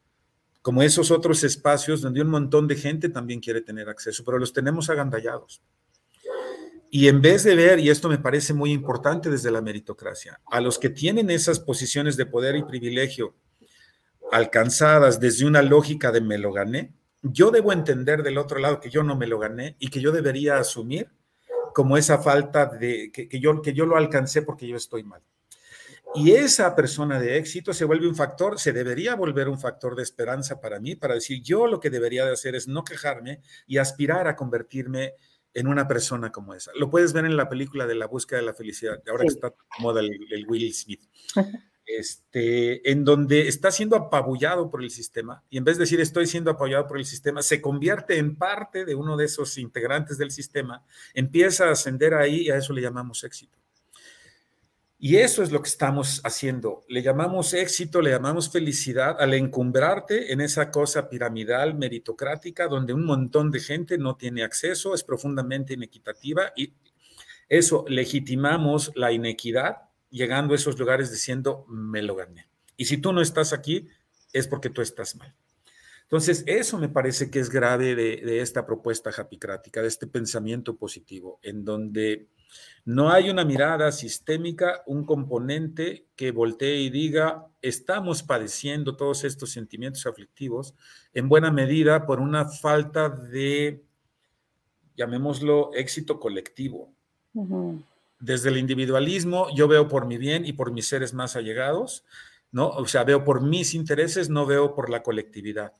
[0.63, 4.53] como esos otros espacios donde un montón de gente también quiere tener acceso, pero los
[4.53, 5.63] tenemos agandallados.
[6.91, 10.61] Y en vez de ver, y esto me parece muy importante desde la meritocracia, a
[10.61, 13.35] los que tienen esas posiciones de poder y privilegio
[14.33, 16.93] alcanzadas desde una lógica de me lo gané,
[17.23, 20.11] yo debo entender del otro lado que yo no me lo gané y que yo
[20.11, 21.11] debería asumir
[21.75, 25.23] como esa falta de que, yo, que yo lo alcancé porque yo estoy mal.
[26.15, 30.03] Y esa persona de éxito se vuelve un factor, se debería volver un factor de
[30.03, 33.79] esperanza para mí, para decir, yo lo que debería de hacer es no quejarme y
[33.79, 35.15] aspirar a convertirme
[35.55, 36.73] en una persona como esa.
[36.75, 39.55] Lo puedes ver en la película de la búsqueda de la felicidad, ahora que está
[39.79, 41.03] moda el, el, Will Smith,
[41.87, 46.27] este, en donde está siendo apabullado por el sistema y en vez de decir estoy
[46.27, 50.33] siendo apoyado por el sistema, se convierte en parte de uno de esos integrantes del
[50.33, 53.60] sistema, empieza a ascender ahí y a eso le llamamos éxito.
[55.03, 56.85] Y eso es lo que estamos haciendo.
[56.87, 63.07] Le llamamos éxito, le llamamos felicidad al encumbrarte en esa cosa piramidal, meritocrática, donde un
[63.07, 66.75] montón de gente no tiene acceso, es profundamente inequitativa y
[67.49, 72.49] eso legitimamos la inequidad llegando a esos lugares diciendo, me lo gané.
[72.77, 73.89] Y si tú no estás aquí,
[74.35, 75.35] es porque tú estás mal.
[76.03, 80.77] Entonces, eso me parece que es grave de, de esta propuesta japicrática, de este pensamiento
[80.77, 82.29] positivo, en donde
[82.85, 89.51] no hay una mirada sistémica, un componente que voltee y diga, estamos padeciendo todos estos
[89.53, 90.75] sentimientos aflictivos
[91.13, 93.83] en buena medida por una falta de,
[94.97, 96.93] llamémoslo, éxito colectivo.
[98.19, 102.05] Desde el individualismo, yo veo por mi bien y por mis seres más allegados,
[102.51, 102.69] ¿no?
[102.69, 105.75] O sea, veo por mis intereses, no veo por la colectividad.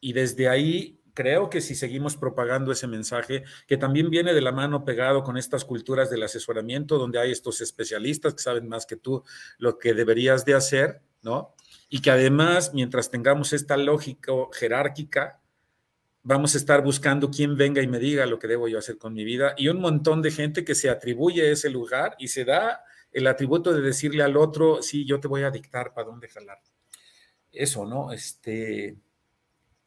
[0.00, 4.52] Y desde ahí creo que si seguimos propagando ese mensaje, que también viene de la
[4.52, 8.96] mano pegado con estas culturas del asesoramiento, donde hay estos especialistas que saben más que
[8.96, 9.22] tú
[9.58, 11.54] lo que deberías de hacer, ¿no?
[11.88, 15.40] Y que además, mientras tengamos esta lógica jerárquica,
[16.22, 19.12] vamos a estar buscando quién venga y me diga lo que debo yo hacer con
[19.12, 22.82] mi vida y un montón de gente que se atribuye ese lugar y se da
[23.12, 26.58] el atributo de decirle al otro, sí, yo te voy a dictar para dónde jalar.
[27.52, 28.10] Eso, ¿no?
[28.10, 28.96] Este,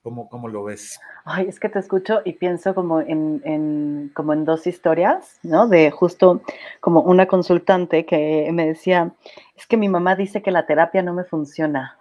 [0.08, 1.01] ¿cómo, cómo lo ves?
[1.26, 5.68] Ay, es que te escucho y pienso como en, como en dos historias, ¿no?
[5.68, 6.39] De justo
[6.80, 9.12] como una consultante que me decía,
[9.58, 11.97] es que mi mamá dice que la terapia no me funciona.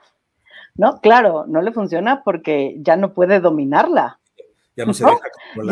[0.76, 1.00] ¿No?
[1.00, 4.20] Claro, no le funciona porque ya no puede dominarla.
[4.76, 5.18] Ya no, se deja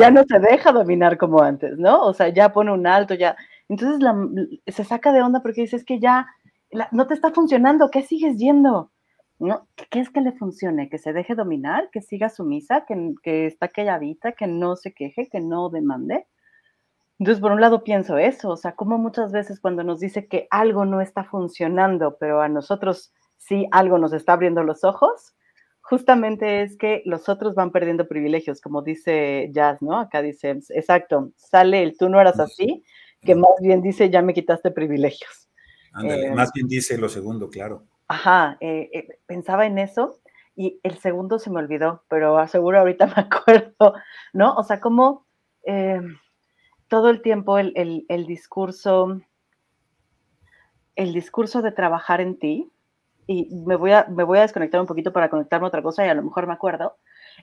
[0.01, 2.03] Ya no se deja dominar como antes, ¿no?
[2.03, 3.37] O sea, ya pone un alto, ya.
[3.69, 4.01] Entonces
[4.67, 6.27] se saca de onda porque dices que ya
[6.91, 8.91] no te está funcionando, ¿qué sigues yendo?
[9.39, 9.69] ¿No?
[9.91, 10.89] ¿Qué es que le funcione?
[10.89, 15.29] Que se deje dominar, que siga sumisa, que, que está calladita, que no se queje,
[15.31, 16.27] que no demande.
[17.19, 20.49] Entonces, por un lado pienso eso, o sea, como muchas veces cuando nos dice que
[20.51, 25.35] algo no está funcionando, pero a nosotros sí algo nos está abriendo los ojos,
[25.81, 30.01] justamente es que los otros van perdiendo privilegios, como dice Jazz, ¿no?
[30.01, 32.83] Acá dice, exacto, sale el tú no eras así,
[33.21, 35.49] que más bien dice ya me quitaste privilegios.
[35.93, 37.85] Ándale, eh, más bien dice lo segundo, claro.
[38.15, 40.21] Ajá, eh, eh, pensaba en eso
[40.55, 43.95] y el segundo se me olvidó, pero aseguro ahorita me acuerdo,
[44.33, 44.55] ¿no?
[44.55, 45.27] O sea, como
[45.67, 46.01] eh,
[46.87, 47.75] todo el tiempo el,
[48.29, 49.21] discurso,
[50.95, 52.71] el discurso de trabajar en ti,
[53.27, 56.07] y me voy, a, me voy a desconectar un poquito para conectarme a otra cosa
[56.07, 56.97] y a lo mejor me acuerdo,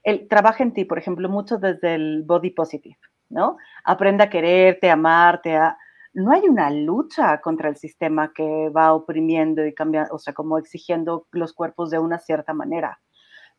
[0.04, 2.98] el trabaja en ti, por ejemplo, mucho desde el body positive,
[3.28, 3.58] ¿no?
[3.84, 5.78] Aprende a quererte, amarte, a
[6.14, 10.58] no hay una lucha contra el sistema que va oprimiendo y cambiando, o sea, como
[10.58, 13.00] exigiendo los cuerpos de una cierta manera.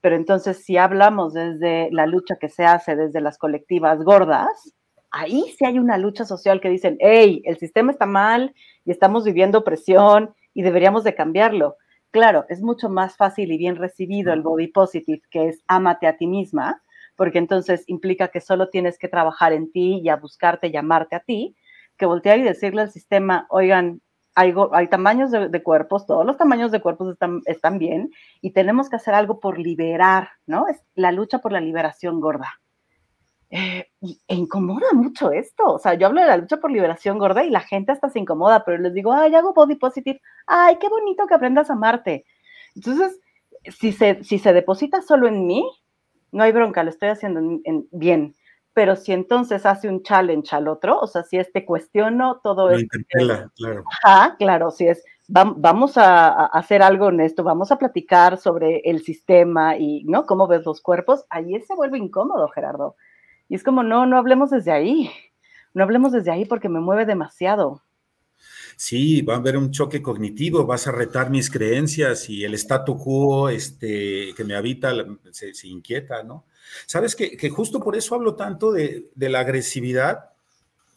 [0.01, 4.75] Pero entonces, si hablamos desde la lucha que se hace desde las colectivas gordas,
[5.13, 9.25] ahí sí hay una lucha social que dicen, hey, el sistema está mal y estamos
[9.25, 11.77] viviendo presión y deberíamos de cambiarlo.
[12.11, 16.17] Claro, es mucho más fácil y bien recibido el body positive, que es amate a
[16.17, 16.83] ti misma,
[17.17, 21.17] porque entonces implica que solo tienes que trabajar en ti y a buscarte y amarte
[21.17, 21.57] a ti,
[22.03, 24.01] que voltear y decirle al sistema, oigan,
[24.35, 28.91] hay, hay tamaños de, cuerpos, todos los tamaños de cuerpos están, están bien y tenemos
[28.91, 30.67] que hacer algo por liberar, ¿no?
[30.67, 32.61] Es la lucha por la liberación gorda.
[33.51, 35.75] Eh, e incomoda mucho esto.
[35.75, 38.19] O sea, yo hablo de la lucha por liberación gorda y la gente hasta se
[38.19, 42.25] incomoda, pero les digo, ay, hago body positive, ay, qué bonito que aprendas a amarte.
[42.75, 43.21] Entonces,
[43.79, 45.65] si se, si se deposita solo en mí,
[46.33, 47.61] no hay bronca, lo estoy haciendo
[47.93, 48.35] bien
[48.75, 52.99] pero si entonces hace un challenge al otro, o sea, si este cuestiono todo esto.
[53.09, 53.85] claro.
[54.03, 59.03] Ajá, claro, si es, vamos a, hacer algo en esto, vamos a platicar sobre el
[59.03, 60.27] sistema y, ¿no?
[60.27, 61.25] ¿Cómo ves los cuerpos?
[61.31, 62.97] Ahí se vuelve incómodo, Gerardo.
[63.49, 65.11] Y es como, no, no hablemos desde ahí,
[65.75, 67.83] no hablemos desde ahí porque me mueve demasiado.
[68.77, 72.97] Sí, va a haber un choque cognitivo, vas a retar mis creencias y el statu
[72.97, 74.93] quo este, que me habita
[75.31, 76.47] se, se inquieta, ¿no?
[76.87, 80.31] Sabes que, justo por eso hablo tanto de, la agresividad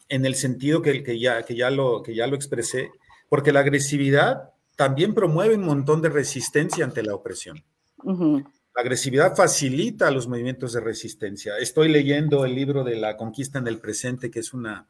[0.08, 2.90] en el sentido que, que, ya, que, ya lo, que ya lo expresé,
[3.28, 7.64] porque la agresividad también promueve un montón de resistencia ante la opresión.
[8.04, 11.56] La agresividad facilita los movimientos de resistencia.
[11.58, 14.86] Estoy leyendo el libro de la conquista en el presente, que es una,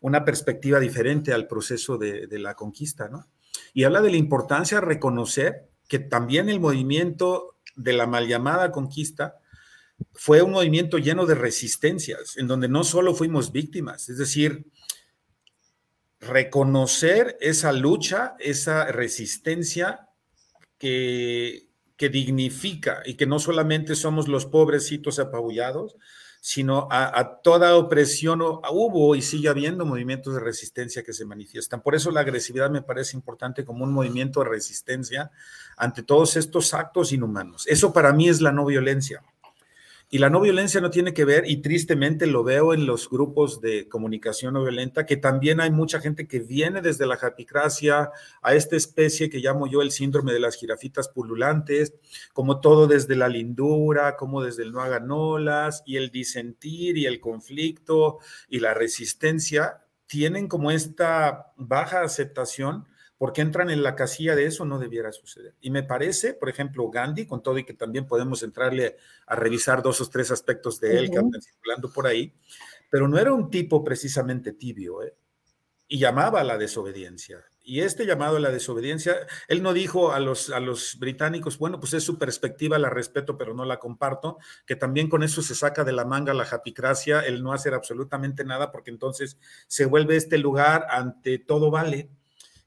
[0.00, 3.26] una perspectiva diferente al proceso de, de la conquista, ¿no?
[3.72, 8.72] Y habla de la importancia de reconocer que también el movimiento de la mal llamada
[8.72, 9.39] conquista
[10.12, 14.66] fue un movimiento lleno de resistencias, en donde no solo fuimos víctimas, es decir,
[16.20, 20.08] reconocer esa lucha, esa resistencia
[20.78, 25.96] que, que dignifica y que no solamente somos los pobrecitos apabullados,
[26.40, 31.82] sino a, toda opresión hubo y sigue habiendo movimientos de resistencia que se manifiestan.
[31.82, 35.30] Por eso la agresividad me parece importante como un movimiento de resistencia
[35.76, 37.66] ante todos estos actos inhumanos.
[37.66, 39.22] Eso para mí es la no violencia.
[40.12, 43.60] Y la no violencia no tiene que ver, y tristemente lo veo en los grupos
[43.60, 48.10] de comunicación no violenta, que también hay mucha gente que viene desde la japicracia
[48.42, 51.94] a esta especie que llamo yo el síndrome de las jirafitas pululantes,
[52.32, 57.06] como todo desde la lindura, como desde el no hagan olas, y el disentir y
[57.06, 62.88] el conflicto y la resistencia, tienen como esta baja aceptación
[63.20, 65.54] porque entran en la casilla de eso no debiera suceder.
[65.60, 68.96] Y me parece, por ejemplo, Gandhi, con todo y que también podemos entrarle
[69.26, 72.32] a revisar dos o tres aspectos de él que andan circulando por ahí,
[72.90, 75.14] pero no era un tipo precisamente tibio, ¿eh?
[75.86, 77.44] y llamaba a la desobediencia.
[77.62, 81.78] Y este llamado a la desobediencia, él no dijo a los, a los británicos, bueno,
[81.78, 85.54] pues es su perspectiva, la respeto, pero no la comparto, que también con eso se
[85.54, 90.16] saca de la manga la japicracia, el no hacer absolutamente nada, porque entonces se vuelve
[90.16, 92.08] este lugar ante todo vale,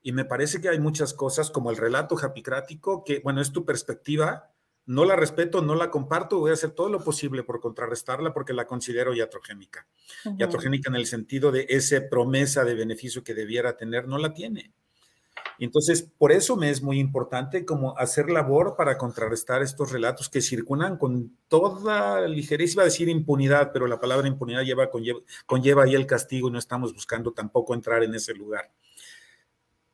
[0.04, 3.66] y me parece que hay muchas cosas como el relato japicrático, que, bueno, es tu
[3.66, 4.52] perspectiva,
[4.86, 8.52] no la respeto, no la comparto, voy a hacer todo lo posible por contrarrestarla porque
[8.52, 9.88] la considero iatrogénica.
[10.38, 14.74] Iatrogénica en el sentido de esa promesa de beneficio que debiera tener, no la tiene.
[15.58, 20.42] Entonces, por eso me es muy importante como hacer labor para contrarrestar estos relatos que
[20.42, 25.84] circulan con toda ligereza, iba a decir impunidad, pero la palabra impunidad lleva, conlleva, conlleva
[25.84, 28.72] ahí el castigo y no estamos buscando tampoco entrar en ese lugar.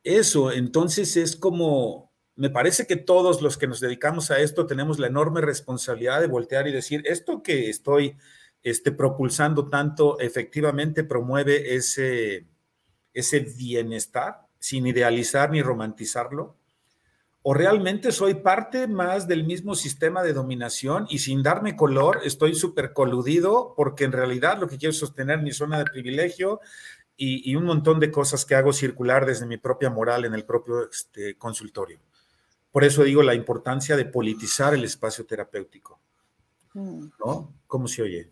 [0.10, 4.98] Eso, entonces es como, me parece que todos los que nos dedicamos a esto tenemos
[4.98, 8.18] la enorme responsabilidad de voltear y decir, esto que estoy
[8.64, 12.48] este, propulsando tanto efectivamente promueve ese,
[13.14, 16.58] ese bienestar sin idealizar ni romantizarlo?
[17.44, 22.56] ¿O realmente soy parte más del mismo sistema de dominación y sin darme color estoy
[22.56, 26.62] súper coludido porque en realidad lo que quiero es sostener mi zona de privilegio
[27.20, 30.90] y, un montón de cosas que hago circular desde mi propia moral en el propio
[30.90, 32.00] este, consultorio?
[32.72, 36.00] Por eso digo la importancia de politizar el espacio terapéutico.
[36.74, 37.08] Mm.
[37.26, 37.54] ¿No?
[37.68, 38.32] ¿Cómo se oye?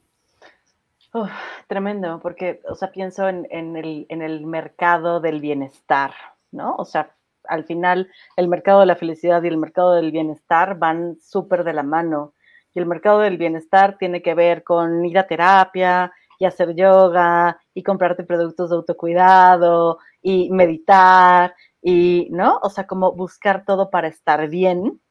[1.68, 6.14] tremendo, porque, o sea, pienso en, el, en el mercado del bienestar,
[6.52, 6.76] ¿no?
[6.76, 7.16] O sea,
[7.46, 11.74] al final el mercado de la felicidad y el mercado del bienestar van súper de
[11.74, 12.34] la mano.
[12.74, 17.60] Y el mercado del bienestar tiene que ver con ir a terapia y hacer yoga
[17.74, 22.60] y comprarte productos de autocuidado y meditar y, ¿no?
[22.64, 25.02] O sea, como buscar todo para estar bien.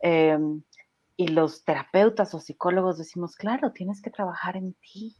[0.00, 0.62] Em,
[1.16, 5.16] y los terapeutas o psicólogos decimos, claro, tienes que trabajar en ti,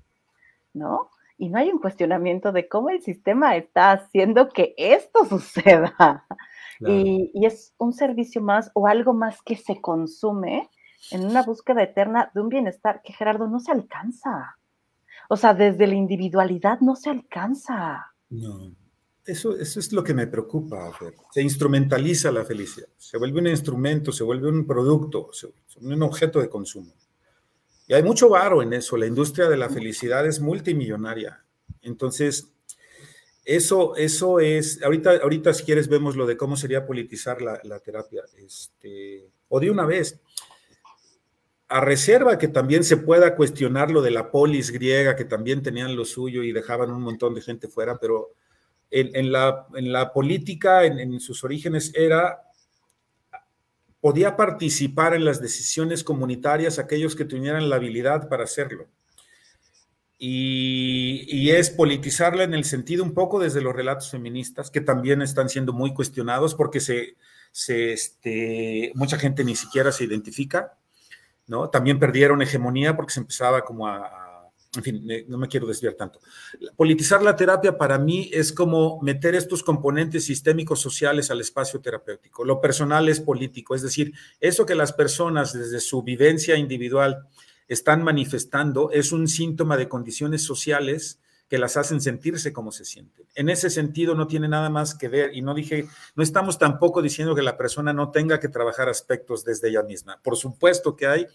[0.73, 1.11] ¿no?
[1.37, 6.27] Y no hay un cuestionamiento de cómo el sistema está haciendo que esto suceda.
[6.81, 10.71] Y, es un servicio más o algo más que se consume
[11.11, 14.57] en una búsqueda eterna de un bienestar que Gerardo no se alcanza.
[15.33, 18.05] O sea, desde la individualidad no se alcanza.
[18.31, 18.75] No,
[19.25, 20.91] eso, eso es lo que me preocupa.
[21.31, 25.47] Se instrumentaliza la felicidad, se vuelve un instrumento, se vuelve un producto, se
[25.79, 26.93] vuelve un objeto de consumo.
[27.87, 28.97] Y hay mucho varo en eso.
[28.97, 31.45] La industria de la felicidad es multimillonaria.
[31.83, 32.49] Entonces,
[33.45, 38.23] eso, eso es, ahorita, ahorita si quieres vemos lo de cómo sería politizar la, terapia.
[38.37, 40.21] Este, o de una vez,
[41.71, 45.97] a reserva que también se pueda cuestionar lo de la polis griega, que también tenían
[45.97, 48.35] lo suyo y dejaban un montón de gente fuera, pero
[48.91, 52.41] en, la, en la, política, en sus orígenes, era
[54.01, 58.89] podía participar en las decisiones comunitarias aquellos que tuvieran la habilidad para hacerlo.
[60.19, 65.49] Y, es politizarla en el sentido un poco desde los relatos feministas, que también están
[65.49, 67.17] siendo muy cuestionados porque se,
[67.53, 70.77] se este, mucha gente ni siquiera se identifica,
[71.51, 71.69] ¿no?
[71.69, 74.31] También perdieron hegemonía porque se empezaba como a
[74.77, 76.21] en fin, no me quiero desviar tanto.
[76.77, 82.45] Politizar la terapia para mí es como meter estos componentes sistémicos sociales al espacio terapéutico.
[82.45, 87.27] Lo personal es político, es decir, eso que las personas desde su vivencia individual
[87.67, 91.19] están manifestando es un síntoma de condiciones sociales
[91.51, 93.27] que las hacen sentirse como se sienten.
[93.35, 97.03] En ese sentido no tiene nada más que ver y no dije, no estamos tampoco
[97.03, 100.21] diciendo que la persona no tenga que trabajar aspectos desde ella misma.
[100.23, 101.27] Por supuesto que hay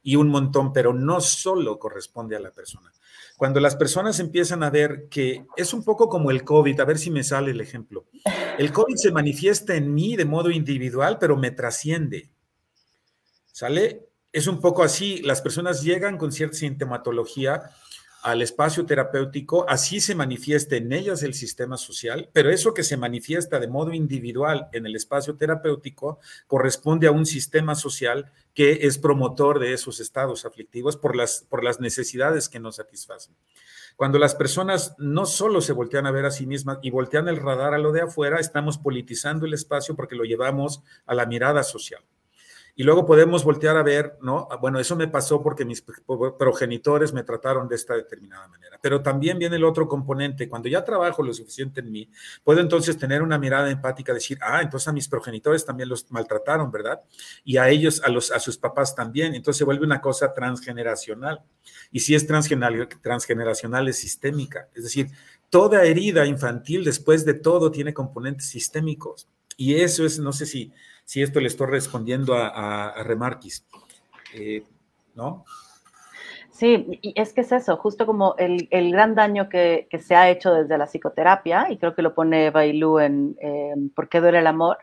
[0.00, 2.92] y un montón, pero no solo corresponde a la persona.
[3.36, 6.98] Cuando las personas empiezan a ver que es un poco como el COVID, a ver
[6.98, 8.04] si me sale el ejemplo.
[8.56, 12.30] El COVID se manifiesta en mí de modo individual, pero me trasciende.
[13.50, 14.06] ¿Sale?
[14.30, 17.72] Es un poco así, las personas llegan con cierta sintomatología
[18.24, 22.96] al espacio terapéutico, así se manifiesta en ellas el sistema social, pero eso que se
[22.96, 28.96] manifiesta de modo individual en el espacio terapéutico corresponde a un sistema social que es
[28.96, 33.36] promotor de esos estados aflictivos por las, por las necesidades que nos satisfacen.
[33.94, 37.36] Cuando las personas no solo se voltean a ver a sí mismas y voltean el
[37.36, 41.62] radar a lo de afuera, estamos politizando el espacio porque lo llevamos a la mirada
[41.62, 42.02] social.
[42.76, 44.48] Y luego podemos voltear a ver, ¿no?
[44.50, 45.84] Ah, bueno, eso me pasó porque mis
[46.38, 48.80] progenitores me trataron de esta determinada manera.
[48.82, 50.48] Pero también viene el otro componente.
[50.48, 52.10] Cuando ya trabajo lo suficiente en mí,
[52.42, 56.72] puedo entonces tener una mirada empática, decir, ah, entonces a mis progenitores también los maltrataron,
[56.72, 57.00] ¿verdad?
[57.44, 59.36] Y a ellos, a, los, a sus papás también.
[59.36, 61.42] Entonces se vuelve una cosa transgeneracional.
[61.92, 64.68] Y si es transgeneracional, es sistémica.
[64.74, 65.10] Es decir,
[65.48, 69.28] toda herida infantil, después de todo, tiene componentes sistémicos.
[69.56, 70.72] Y eso es, no sé si
[71.04, 73.66] si esto le estoy respondiendo a, Remarquis,
[74.34, 74.62] eh,
[75.14, 75.44] ¿no?
[76.50, 80.52] Sí, y es que es eso, justo como el, gran daño que, se ha hecho
[80.52, 83.36] desde la psicoterapia, y creo que lo pone Bailú en
[83.94, 84.78] ¿Por qué duele el amor?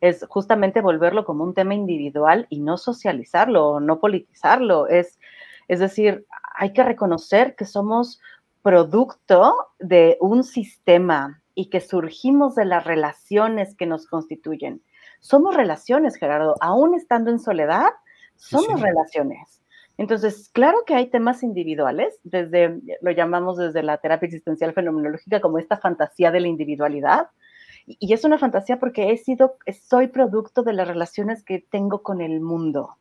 [0.00, 4.86] es justamente volverlo como un tema individual y no socializarlo, no politizarlo.
[4.86, 5.18] Es,
[5.66, 8.20] es decir, hay que reconocer que somos
[8.60, 14.82] producto de un sistema y que surgimos de las relaciones que nos constituyen
[15.24, 17.88] somos relaciones, Gerardo, aún estando en soledad,
[18.36, 19.62] somos relaciones.
[19.96, 25.58] Entonces, claro que hay temas individuales, desde, lo llamamos desde la terapia existencial fenomenológica como
[25.58, 27.30] esta fantasía de la individualidad,
[27.86, 29.56] Y, es una fantasía porque he sido,
[29.88, 32.98] soy producto de las relaciones que tengo con el mundo.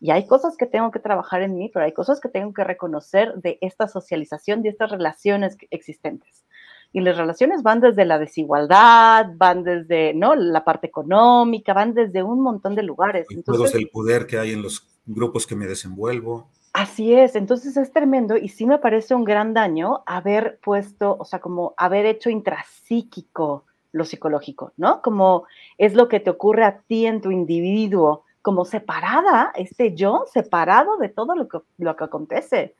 [0.00, 2.64] Y hay cosas que tengo que trabajar en mí, pero hay cosas que tengo que
[2.64, 6.44] reconocer de esta socialización, de estas relaciones existentes.
[6.92, 10.34] Y las relaciones van desde la desigualdad, van desde ¿no?
[10.34, 13.26] la parte económica, van desde un montón de lugares.
[13.30, 16.50] Entonces, el poder que hay en los grupos que me desenvuelvo.
[16.72, 21.24] Así es, entonces es tremendo y sí me parece un gran daño haber puesto, o
[21.24, 25.02] sea, como haber hecho intrapsíquico lo psicológico, ¿no?
[25.02, 25.44] Como
[25.76, 30.96] es lo que te ocurre a ti en tu individuo, como separada, este yo separado
[30.96, 32.74] de todo lo que, lo que acontece.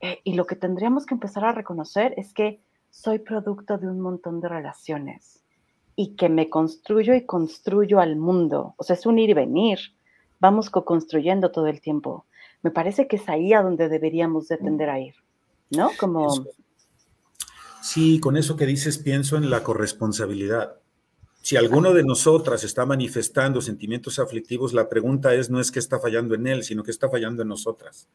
[0.00, 2.60] Eh, y lo que tendríamos que empezar a reconocer es que
[2.94, 5.40] soy producto de un montón de relaciones
[5.96, 8.74] y que me construyo y construyo al mundo.
[8.76, 9.78] O sea, es un ir y venir.
[10.40, 12.26] Vamos co-construyendo todo el tiempo
[12.64, 15.14] me parece que es ahí a donde deberíamos de tender a ir,
[15.70, 15.90] ¿no?
[16.00, 16.46] Como...
[17.82, 20.80] Sí, con eso que dices pienso en la corresponsabilidad.
[21.42, 26.00] Si alguno de nosotras está manifestando sentimientos aflictivos, la pregunta es no es que está
[26.00, 28.08] fallando en él, sino que está fallando en nosotras.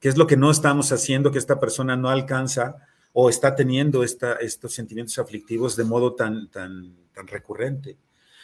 [0.00, 2.76] ¿Qué es lo que no estamos haciendo que esta persona no alcanza
[3.12, 7.96] o está teniendo estos sentimientos aflictivos de modo tan, tan, tan recurrente?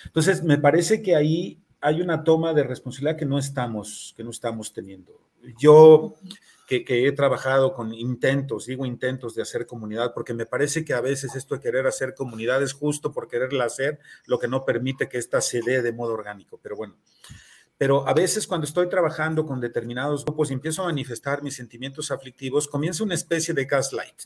[0.04, 4.30] Entonces, me parece que ahí hay una toma de responsabilidad que no estamos, que no
[4.30, 5.26] estamos teniendo
[5.58, 6.14] yo
[6.66, 11.00] que, he trabajado con intentos, digo intentos de hacer comunidad, porque me parece que a
[11.00, 15.08] veces esto de querer hacer comunidad es justo por quererla hacer, lo que no permite
[15.08, 16.58] que ésta se dé de modo orgánico.
[16.60, 16.96] Pero bueno,
[17.78, 22.10] pero a veces cuando estoy trabajando con determinados grupos y empiezo a manifestar mis sentimientos
[22.10, 24.22] aflictivos, comienza una especie de gaslight.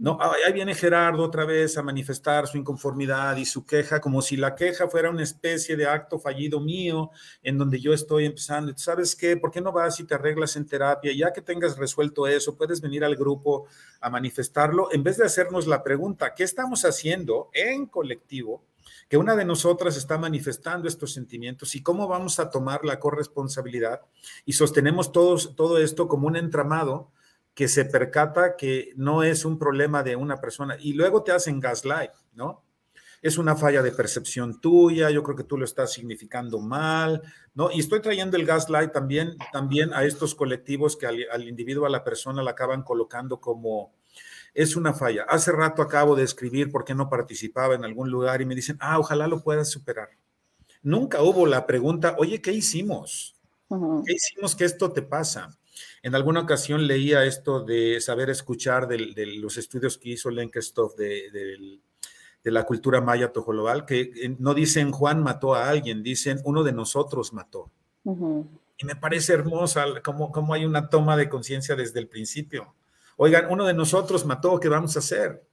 [0.00, 4.34] No, ahí viene Gerardo otra vez a manifestar su inconformidad y su queja, como si
[4.34, 7.10] la queja fuera una especie de acto fallido mío,
[7.42, 8.72] en donde yo estoy empezando.
[8.78, 9.36] ¿Sabes qué?
[9.36, 11.12] ¿Por qué no vas y te arreglas en terapia?
[11.12, 13.66] Ya que tengas resuelto eso, puedes venir al grupo
[14.00, 18.64] a manifestarlo, en vez de hacernos la pregunta, ¿qué estamos haciendo en colectivo?
[19.06, 24.00] Que una de nosotras está manifestando estos sentimientos y cómo vamos a tomar la corresponsabilidad
[24.46, 27.10] y sostenemos todos, todo esto como un entramado
[27.60, 31.60] que se percata que no es un problema de una persona y luego te hacen
[31.60, 32.64] gaslight, ¿no?
[33.20, 37.20] Es una falla de percepción tuya, yo creo que tú lo estás significando mal,
[37.52, 37.70] ¿no?
[37.70, 42.02] Y estoy trayendo el gaslight también, también a estos colectivos que al, individuo, a la
[42.02, 43.92] persona la acaban colocando como,
[44.54, 45.26] es una falla.
[45.28, 48.78] Hace rato acabo de escribir por qué no participaba en algún lugar y me dicen,
[48.80, 50.08] ah, ojalá lo puedas superar.
[50.80, 53.38] Nunca hubo la pregunta, oye, ¿qué hicimos?
[54.06, 55.59] ¿Qué hicimos que esto te pasa?
[56.02, 58.98] En alguna ocasión leía esto de saber escuchar de,
[59.38, 61.80] los estudios que hizo Lenkestov de,
[62.44, 66.72] la cultura maya tojolobal, que eh, no dicen Juan mató a alguien, dicen uno de
[66.72, 67.70] nosotros mató.
[68.78, 72.74] Y me parece hermosa cómo, cómo hay una toma de conciencia desde el principio.
[73.16, 75.44] Oigan, uno de nosotros mató, ¿qué vamos a hacer?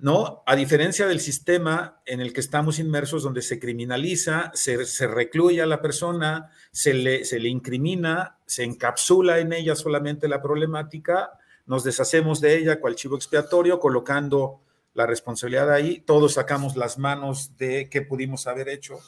[0.00, 0.42] ¿No?
[0.46, 5.66] A diferencia del sistema en el que estamos inmersos, donde se criminaliza, se, recluye a
[5.66, 11.32] la persona, se le, se le incrimina, se encapsula en ella solamente la problemática,
[11.66, 14.60] nos deshacemos de ella cual chivo expiatorio, colocando
[14.94, 18.98] la responsabilidad ahí, todos sacamos las manos de qué pudimos haber hecho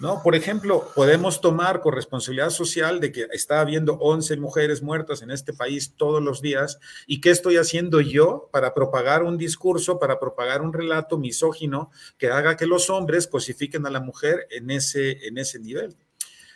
[0.00, 0.22] ¿no?
[0.22, 5.30] Por ejemplo, podemos tomar con responsabilidad social de que está habiendo 11 mujeres muertas en
[5.30, 10.18] este país todos los días y qué estoy haciendo yo para propagar un discurso, para
[10.18, 15.26] propagar un relato misógino que haga que los hombres cosifiquen a la mujer en ese,
[15.26, 15.96] en ese nivel.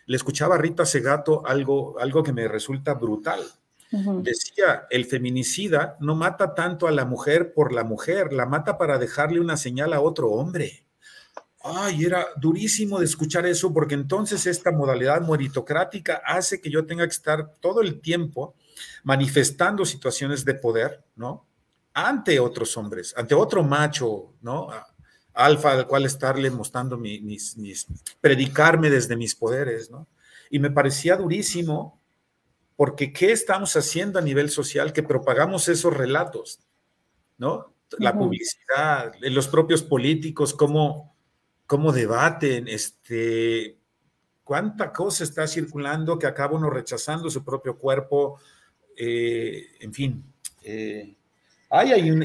[0.06, 3.40] Le escuchaba a Rita Segato algo, algo que me resulta brutal.
[3.90, 8.98] Decía, el feminicida no mata tanto a la mujer por la mujer, la mata para
[8.98, 10.87] dejarle una señal a otro hombre.
[11.60, 17.04] Ay, era durísimo de escuchar eso porque entonces esta modalidad meritocrática hace que yo tenga
[17.04, 18.54] que estar todo el tiempo
[19.02, 21.46] manifestando situaciones de poder, ¿no?
[21.94, 24.68] Ante otros hombres, ante otro macho, ¿no?
[25.34, 27.86] Alfa al cual estarle mostrando mis, mis,
[28.20, 30.06] predicarme desde mis poderes, ¿no?
[30.50, 32.00] Y me parecía durísimo
[32.76, 36.60] porque ¿qué estamos haciendo a nivel social que propagamos esos relatos,
[37.36, 37.74] ¿no?
[37.98, 41.07] La publicidad, los propios políticos, cómo
[41.68, 43.76] cómo debaten, este,
[44.42, 48.40] cuánta cosa está circulando que acaba uno rechazando su propio cuerpo,
[48.96, 50.24] eh, en fin.
[50.64, 51.14] Eh,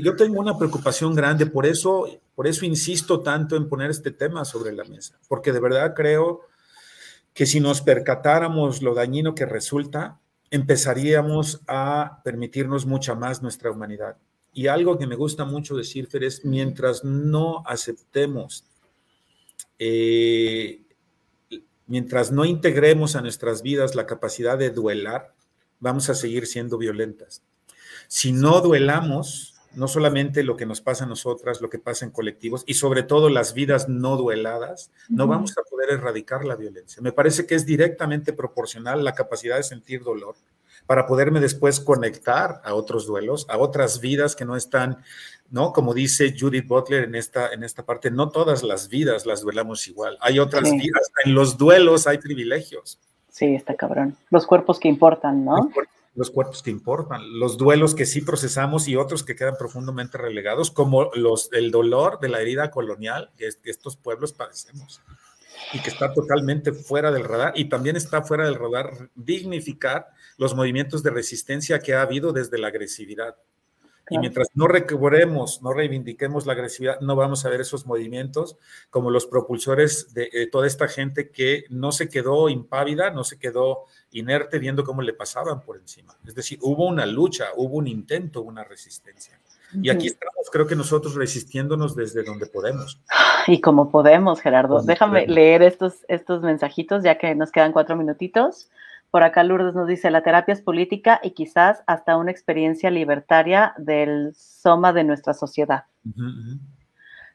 [0.01, 4.45] yo tengo una preocupación grande, por eso, por eso insisto tanto en poner este tema
[4.45, 6.43] sobre la mesa, porque de verdad creo
[7.33, 10.21] que si nos percatáramos lo dañino que resulta,
[10.51, 14.15] empezaríamos a permitirnos mucha más nuestra humanidad.
[14.53, 18.63] Y algo que me gusta mucho decir, Fer, es mientras no aceptemos
[19.85, 20.81] eh,
[21.87, 25.33] mientras no integremos a nuestras vidas la capacidad de duelar,
[25.79, 27.43] vamos a seguir siendo violentas.
[28.07, 32.11] Si no duelamos, no solamente lo que nos pasa a nosotras, lo que pasa en
[32.11, 37.01] colectivos y sobre todo las vidas no dueladas, no vamos a poder erradicar la violencia.
[37.01, 40.35] Me parece que es directamente proporcional la capacidad de sentir dolor
[40.85, 45.03] para poderme después conectar a otros duelos, a otras vidas que no están,
[45.53, 45.71] ¿no?
[45.71, 49.87] Como dice Judith Butler en esta, en esta parte, no todas las vidas las duelamos
[49.87, 50.17] igual.
[50.19, 52.99] Hay otras vidas, en los duelos hay privilegios.
[53.29, 54.17] Sí, está cabrón.
[54.31, 55.71] Los cuerpos que importan, ¿no?
[56.15, 60.71] Los cuerpos, que importan, los duelos que sí procesamos y otros que quedan profundamente relegados,
[60.71, 65.01] como los, el dolor de la herida colonial que estos pueblos padecemos
[65.71, 70.55] y que está totalmente fuera del radar y también está fuera del radar dignificar los
[70.55, 73.35] movimientos de resistencia que ha habido desde la agresividad.
[74.09, 78.57] Y mientras no recobremos, no reivindiquemos la agresividad, no vamos a ver esos movimientos
[78.89, 83.39] como los propulsores de eh, toda esta gente que no se quedó impávida, no se
[83.39, 86.15] quedó inerte viendo cómo le pasaban por encima.
[86.27, 89.39] Es decir, hubo una lucha, hubo un intento, una resistencia.
[89.81, 93.01] Y aquí estamos, creo que nosotros resistiéndonos desde donde podemos.
[93.47, 94.81] Y como podemos, Gerardo.
[94.83, 98.69] Déjame leer estos, estos mensajitos ya que nos quedan cuatro minutitos.
[99.13, 103.75] Por acá Lourdes nos dice, la terapia es política y quizás hasta una experiencia libertaria
[103.77, 105.83] del soma de nuestra sociedad.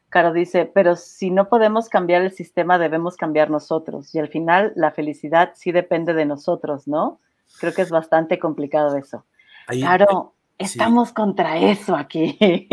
[0.09, 4.13] Caro dice, pero si no podemos cambiar el sistema, debemos cambiar nosotros.
[4.13, 7.21] Y al final la felicidad sí depende de nosotros, ¿no?
[7.61, 9.23] Creo que es bastante complicado eso.
[9.67, 12.37] Claro, Estamos contra eso aquí.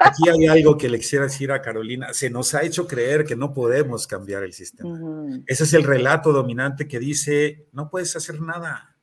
[0.00, 0.28] aquí.
[0.28, 2.12] hay algo que le quisiera decir a Carolina.
[2.12, 4.98] Se nos ha hecho creer que no podemos cambiar el sistema.
[5.46, 8.96] Ese es el relato dominante que dice, no puedes hacer nada.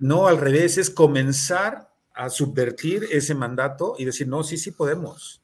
[0.00, 5.42] No, al revés, es comenzar a subvertir ese mandato y decir, no, sí, sí podemos.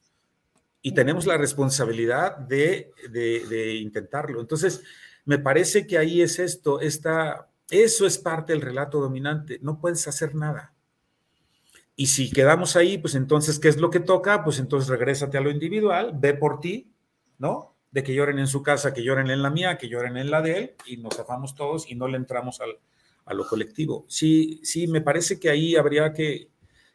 [0.81, 4.41] Y tenemos la responsabilidad de, de intentarlo.
[4.41, 4.81] Entonces,
[5.23, 9.59] me parece que ahí es esto, esta, eso es parte del relato dominante.
[9.61, 10.73] No puedes hacer nada
[11.99, 14.43] y si quedamos ahí, pues entonces, ¿qué es lo que toca?
[14.43, 16.93] Pues entonces regrésate a lo individual, ve por ti,
[17.39, 17.75] ¿no?
[17.89, 20.43] De que lloren en su casa, que lloren en la mía, que lloren en la
[20.43, 22.77] de él, y nos zafamos todos y no le entramos al,
[23.25, 24.05] a lo colectivo.
[24.07, 26.49] Sí, sí, me parece que ahí habría que,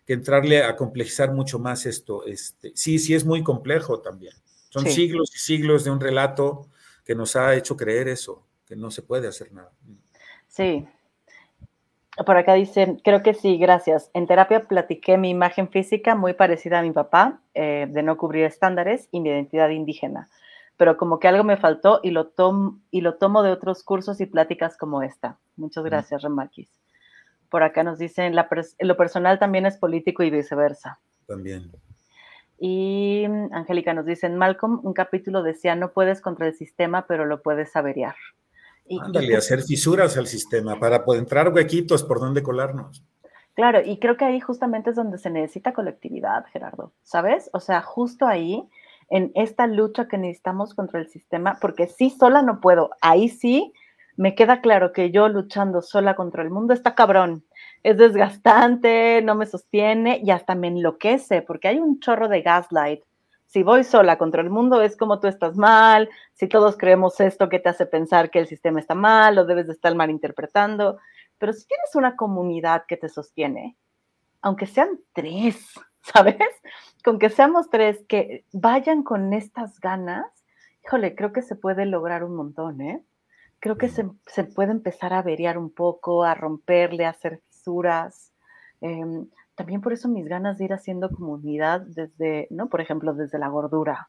[0.06, 2.26] entrarle a complejizar mucho más esto.
[2.26, 4.34] Este, sí, sí, es muy complejo también.
[4.68, 6.68] Son siglos y siglos de un relato
[7.02, 9.72] que nos ha hecho creer eso, que no se puede hacer nada.
[10.48, 10.86] Sí,
[12.26, 14.10] por acá dicen, creo que sí, gracias.
[14.12, 18.44] En terapia platiqué mi imagen física muy parecida a mi papá, eh, de no cubrir
[18.44, 20.28] estándares y mi identidad indígena,
[20.76, 22.32] pero como que algo me faltó y lo,
[22.90, 25.38] y lo tomo de otros cursos y pláticas como esta.
[25.56, 26.70] Muchas gracias, Remakis.
[27.48, 31.00] Por acá nos dicen, lo personal también es político y viceversa.
[31.26, 31.70] También.
[32.58, 37.42] Y Angélica nos dice, Malcolm, un capítulo decía, no puedes contra el sistema, pero lo
[37.42, 38.14] puedes averiar.
[39.00, 43.04] Ándale, hacer fisuras al sistema para poder entrar huequitos por donde colarnos.
[43.54, 47.50] Claro, y creo que ahí justamente es donde se necesita colectividad, Gerardo, ¿sabes?
[47.52, 48.66] O sea, justo ahí,
[49.10, 53.72] en esta lucha que necesitamos contra el sistema, porque sí, sola no puedo, ahí sí
[54.16, 57.44] me queda claro que yo luchando sola contra el mundo está cabrón,
[57.82, 63.02] es desgastante, no me sostiene y hasta me enloquece, porque hay un chorro de gaslight
[63.52, 67.50] si voy sola contra el mundo es como tú estás mal, si todos creemos esto
[67.50, 70.98] que te hace pensar que el sistema está mal o debes de estar mal interpretando,
[71.36, 73.76] pero si tienes una comunidad que te sostiene,
[74.40, 75.68] aunque sean tres,
[76.00, 76.38] ¿sabes?
[77.04, 80.24] Con que seamos tres que vayan con estas ganas,
[80.82, 83.04] híjole, creo que se puede lograr un montón, ¿eh?
[83.60, 84.04] Creo que se,
[84.54, 88.32] puede empezar a averiar un poco, a romperle, a hacer fisuras.
[88.80, 92.68] Em, también por eso mis ganas de ir haciendo comunidad desde, ¿no?
[92.68, 94.08] Por ejemplo, desde la gordura.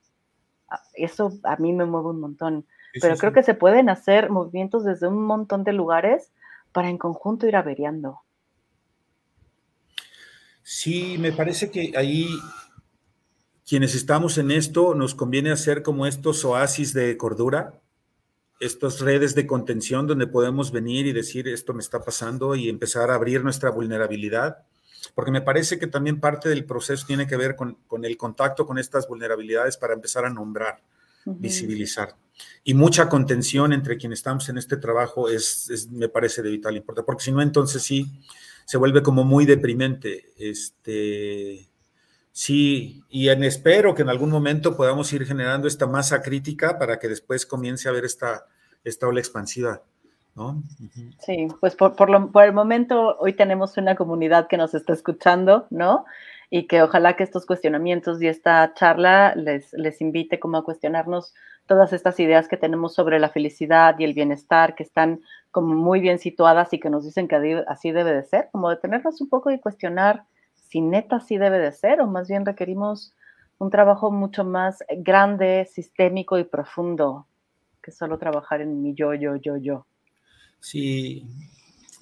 [0.69, 2.65] Ah, eso a mí me mueve un montón.
[3.01, 6.31] Pero creo que se pueden hacer movimientos desde un montón de lugares
[6.71, 8.19] para en conjunto ir averiando.
[10.61, 12.27] Sí, me parece que ahí
[13.67, 17.81] quienes estamos en esto nos conviene hacer como estos oasis de cordura,
[18.59, 23.09] estas redes de contención donde podemos venir y decir esto me está pasando y empezar
[23.09, 24.65] a abrir nuestra vulnerabilidad
[25.15, 28.77] porque me parece que también parte del proceso tiene que ver con, el contacto con
[28.77, 30.81] estas vulnerabilidades para empezar a nombrar,
[31.25, 32.15] visibilizar.
[32.63, 37.05] Y mucha contención entre quienes estamos en este trabajo es, me parece de vital importancia,
[37.05, 38.11] porque si no, entonces sí,
[38.65, 40.33] se vuelve como muy deprimente.
[40.37, 41.69] Este,
[42.31, 46.97] sí, y en, espero que en algún momento podamos ir generando esta masa crítica para
[46.97, 48.47] que después comience a haber esta,
[48.83, 49.83] esta ola expansiva
[51.19, 56.05] Sí, pues por, por, el momento hoy tenemos una comunidad que nos está escuchando, ¿no?
[56.49, 61.33] Y que ojalá que estos cuestionamientos y esta charla les, les invite como a cuestionarnos
[61.65, 65.21] todas estas ideas que tenemos sobre la felicidad y el bienestar, que están
[65.51, 69.21] como muy bien situadas y que nos dicen que así debe de ser, como detenernos
[69.21, 73.13] un poco y cuestionar si neta sí debe de ser, o más bien requerimos
[73.59, 77.27] un trabajo mucho más grande, sistémico y profundo
[77.81, 79.85] que solo trabajar en mi yo, yo, yo, yo.
[80.63, 81.27] Sí,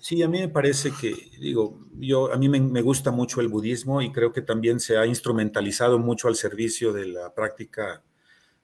[0.01, 4.03] sí, a mí me parece que, digo, yo, a mí me, gusta mucho el budismo
[4.03, 8.03] y creo que también se ha instrumentalizado mucho al servicio de la práctica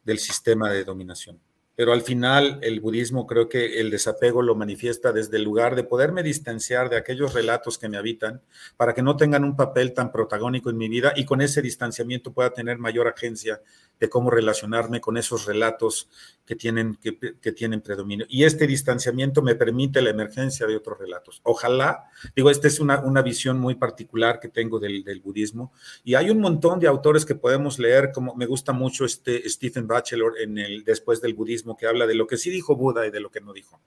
[0.03, 1.39] del sistema de dominación
[1.78, 5.84] pero al final el budismo creo que el desapego lo manifiesta desde el lugar de
[5.84, 8.41] poderme distanciar de aquellos relatos que me habitan
[8.78, 12.34] para que no tengan un papel tan protagónico en mi vida y con ese distanciamiento
[12.34, 13.61] pueda tener mayor agencia
[13.99, 16.09] de cómo relacionarme con esos relatos
[16.45, 18.25] que tienen, que, tienen predominio.
[18.30, 21.41] Y este distanciamiento me permite la emergencia de otros relatos.
[21.43, 22.05] Ojalá,
[22.36, 25.73] digo, esta es una, una visión muy particular que tengo del, del, budismo.
[26.05, 29.88] Y hay un montón de autores que podemos leer, como me gusta mucho este Stephen
[29.88, 33.11] Batchelor en el Después del Budismo, que habla de lo que sí dijo Buda y
[33.11, 33.82] de lo que no dijo.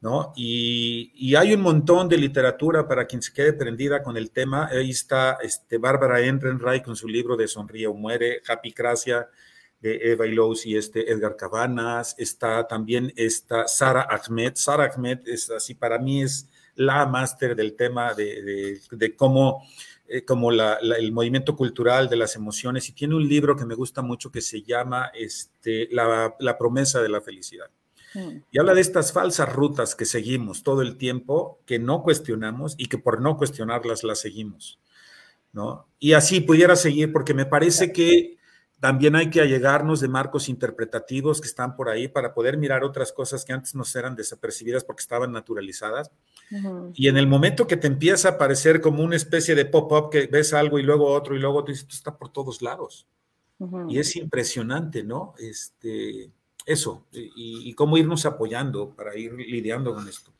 [0.00, 0.32] ¿No?
[0.34, 4.66] Y, y, hay un montón de literatura para quien se quede prendida con el tema.
[4.66, 9.28] Ahí está este, Bárbara Ehrenreich con su libro de Sonríe o Muere, Happy Cracia,
[9.82, 12.16] de Eva Ilous y este Edgar Cabanas.
[12.16, 14.52] Está también esta Sara Ahmed.
[14.56, 19.62] Sara Ahmed es así, para mí es la máster del tema de, de, cómo
[20.12, 23.74] eh, como la, el movimiento cultural de las emociones y tiene un libro que me
[23.74, 27.70] gusta mucho que se llama este, la, la promesa de la felicidad.
[28.50, 32.86] Y habla de estas falsas rutas que seguimos todo el tiempo, que no cuestionamos y
[32.88, 34.78] que por no cuestionarlas las seguimos.
[35.52, 35.88] ¿no?
[35.98, 38.36] Y así pudiera seguir, porque me parece que
[38.80, 43.12] también hay que allegarnos de marcos interpretativos que están por ahí para poder mirar otras
[43.12, 46.10] cosas que antes nos eran desapercibidas porque estaban naturalizadas.
[46.94, 50.26] Y en el momento que te empieza a parecer como una especie de pop-up que
[50.26, 53.06] ves algo y luego otro y luego otro, esto está por todos lados.
[53.88, 55.34] Y es impresionante, ¿no?
[55.38, 56.30] Este,
[56.66, 60.30] eso, y, cómo irnos apoyando para ir lidiando con esto.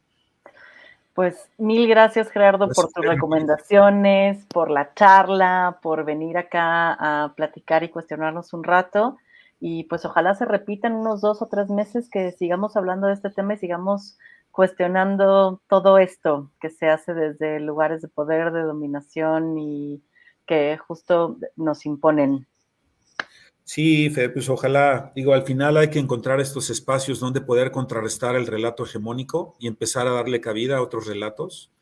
[1.15, 7.85] Pues mil gracias Gerardo por tus recomendaciones, por la charla, por venir acá a platicar
[7.85, 9.19] y cuestionarnos un rato.
[9.61, 13.31] Y pues ojalá se repitan unos dos o tres meses que sigamos hablando de este
[13.31, 14.19] tema y sigamos
[14.53, 20.03] cuestionando todo esto que se hace desde lugares de poder, de dominación y
[20.47, 22.47] que justo nos imponen.
[23.65, 28.37] Sí, Fede, pues ojalá, digo, al final hay que encontrar estos espacios donde poder contrarrestar
[28.37, 31.73] el relato hegemónico y empezar a darle cabida a otros relatos,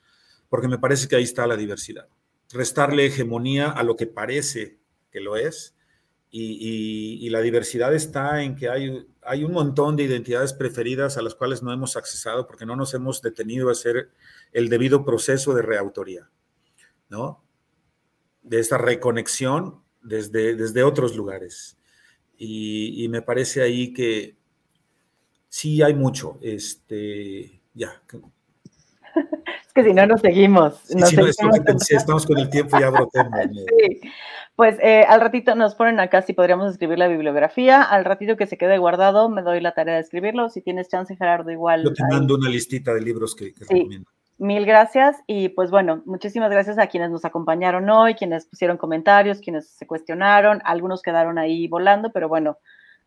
[0.48, 2.06] porque me parece que ahí está la diversidad.
[2.52, 4.78] Restarle hegemonía a lo que parece
[5.10, 5.74] que lo es,
[6.30, 11.34] y, la diversidad está en que hay, hay un montón de identidades preferidas a las
[11.34, 14.10] cuales no hemos accesado porque no nos hemos detenido a hacer
[14.52, 16.30] el debido proceso de reautoría,
[17.08, 17.42] ¿no?
[18.42, 21.76] De esta reconexión desde, desde otros lugares.
[22.42, 24.38] Y, me parece ahí que
[25.50, 26.38] sí hay mucho.
[26.40, 28.02] Este, ya.
[29.66, 30.80] Es que si no nos seguimos.
[30.84, 33.38] si estamos con el tiempo ya brotemos.
[33.78, 34.00] sí.
[34.61, 37.82] Pues eh, al ratito nos ponen acá si podríamos escribir la bibliografía.
[37.82, 40.50] Al ratito que se quede guardado, me doy la tarea de escribirlo.
[40.50, 41.82] Si tienes chance, Gerardo, igual.
[41.82, 44.11] Yo te mando una listita de libros que, que recomiendo.
[44.36, 49.40] Mil gracias y pues bueno, muchísimas gracias a quienes nos acompañaron hoy, quienes pusieron comentarios,
[49.40, 52.58] quienes se cuestionaron, algunos quedaron ahí volando, pero bueno,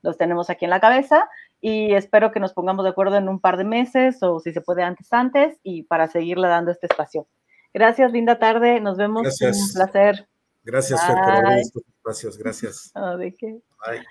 [0.02, 1.30] los tenemos aquí en la cabeza
[1.62, 4.62] y espero que nos pongamos de acuerdo en un par de meses o si se
[4.62, 7.28] puede antes antes y para seguirle dando este espacio.
[7.76, 9.68] Gracias, linda tarde, nos vemos, gracias.
[9.68, 10.28] un placer.
[10.64, 12.92] Gracias, Fer, por estos espacios, gracias.
[13.20, 13.62] ¿De qué?
[13.86, 14.06] Bye.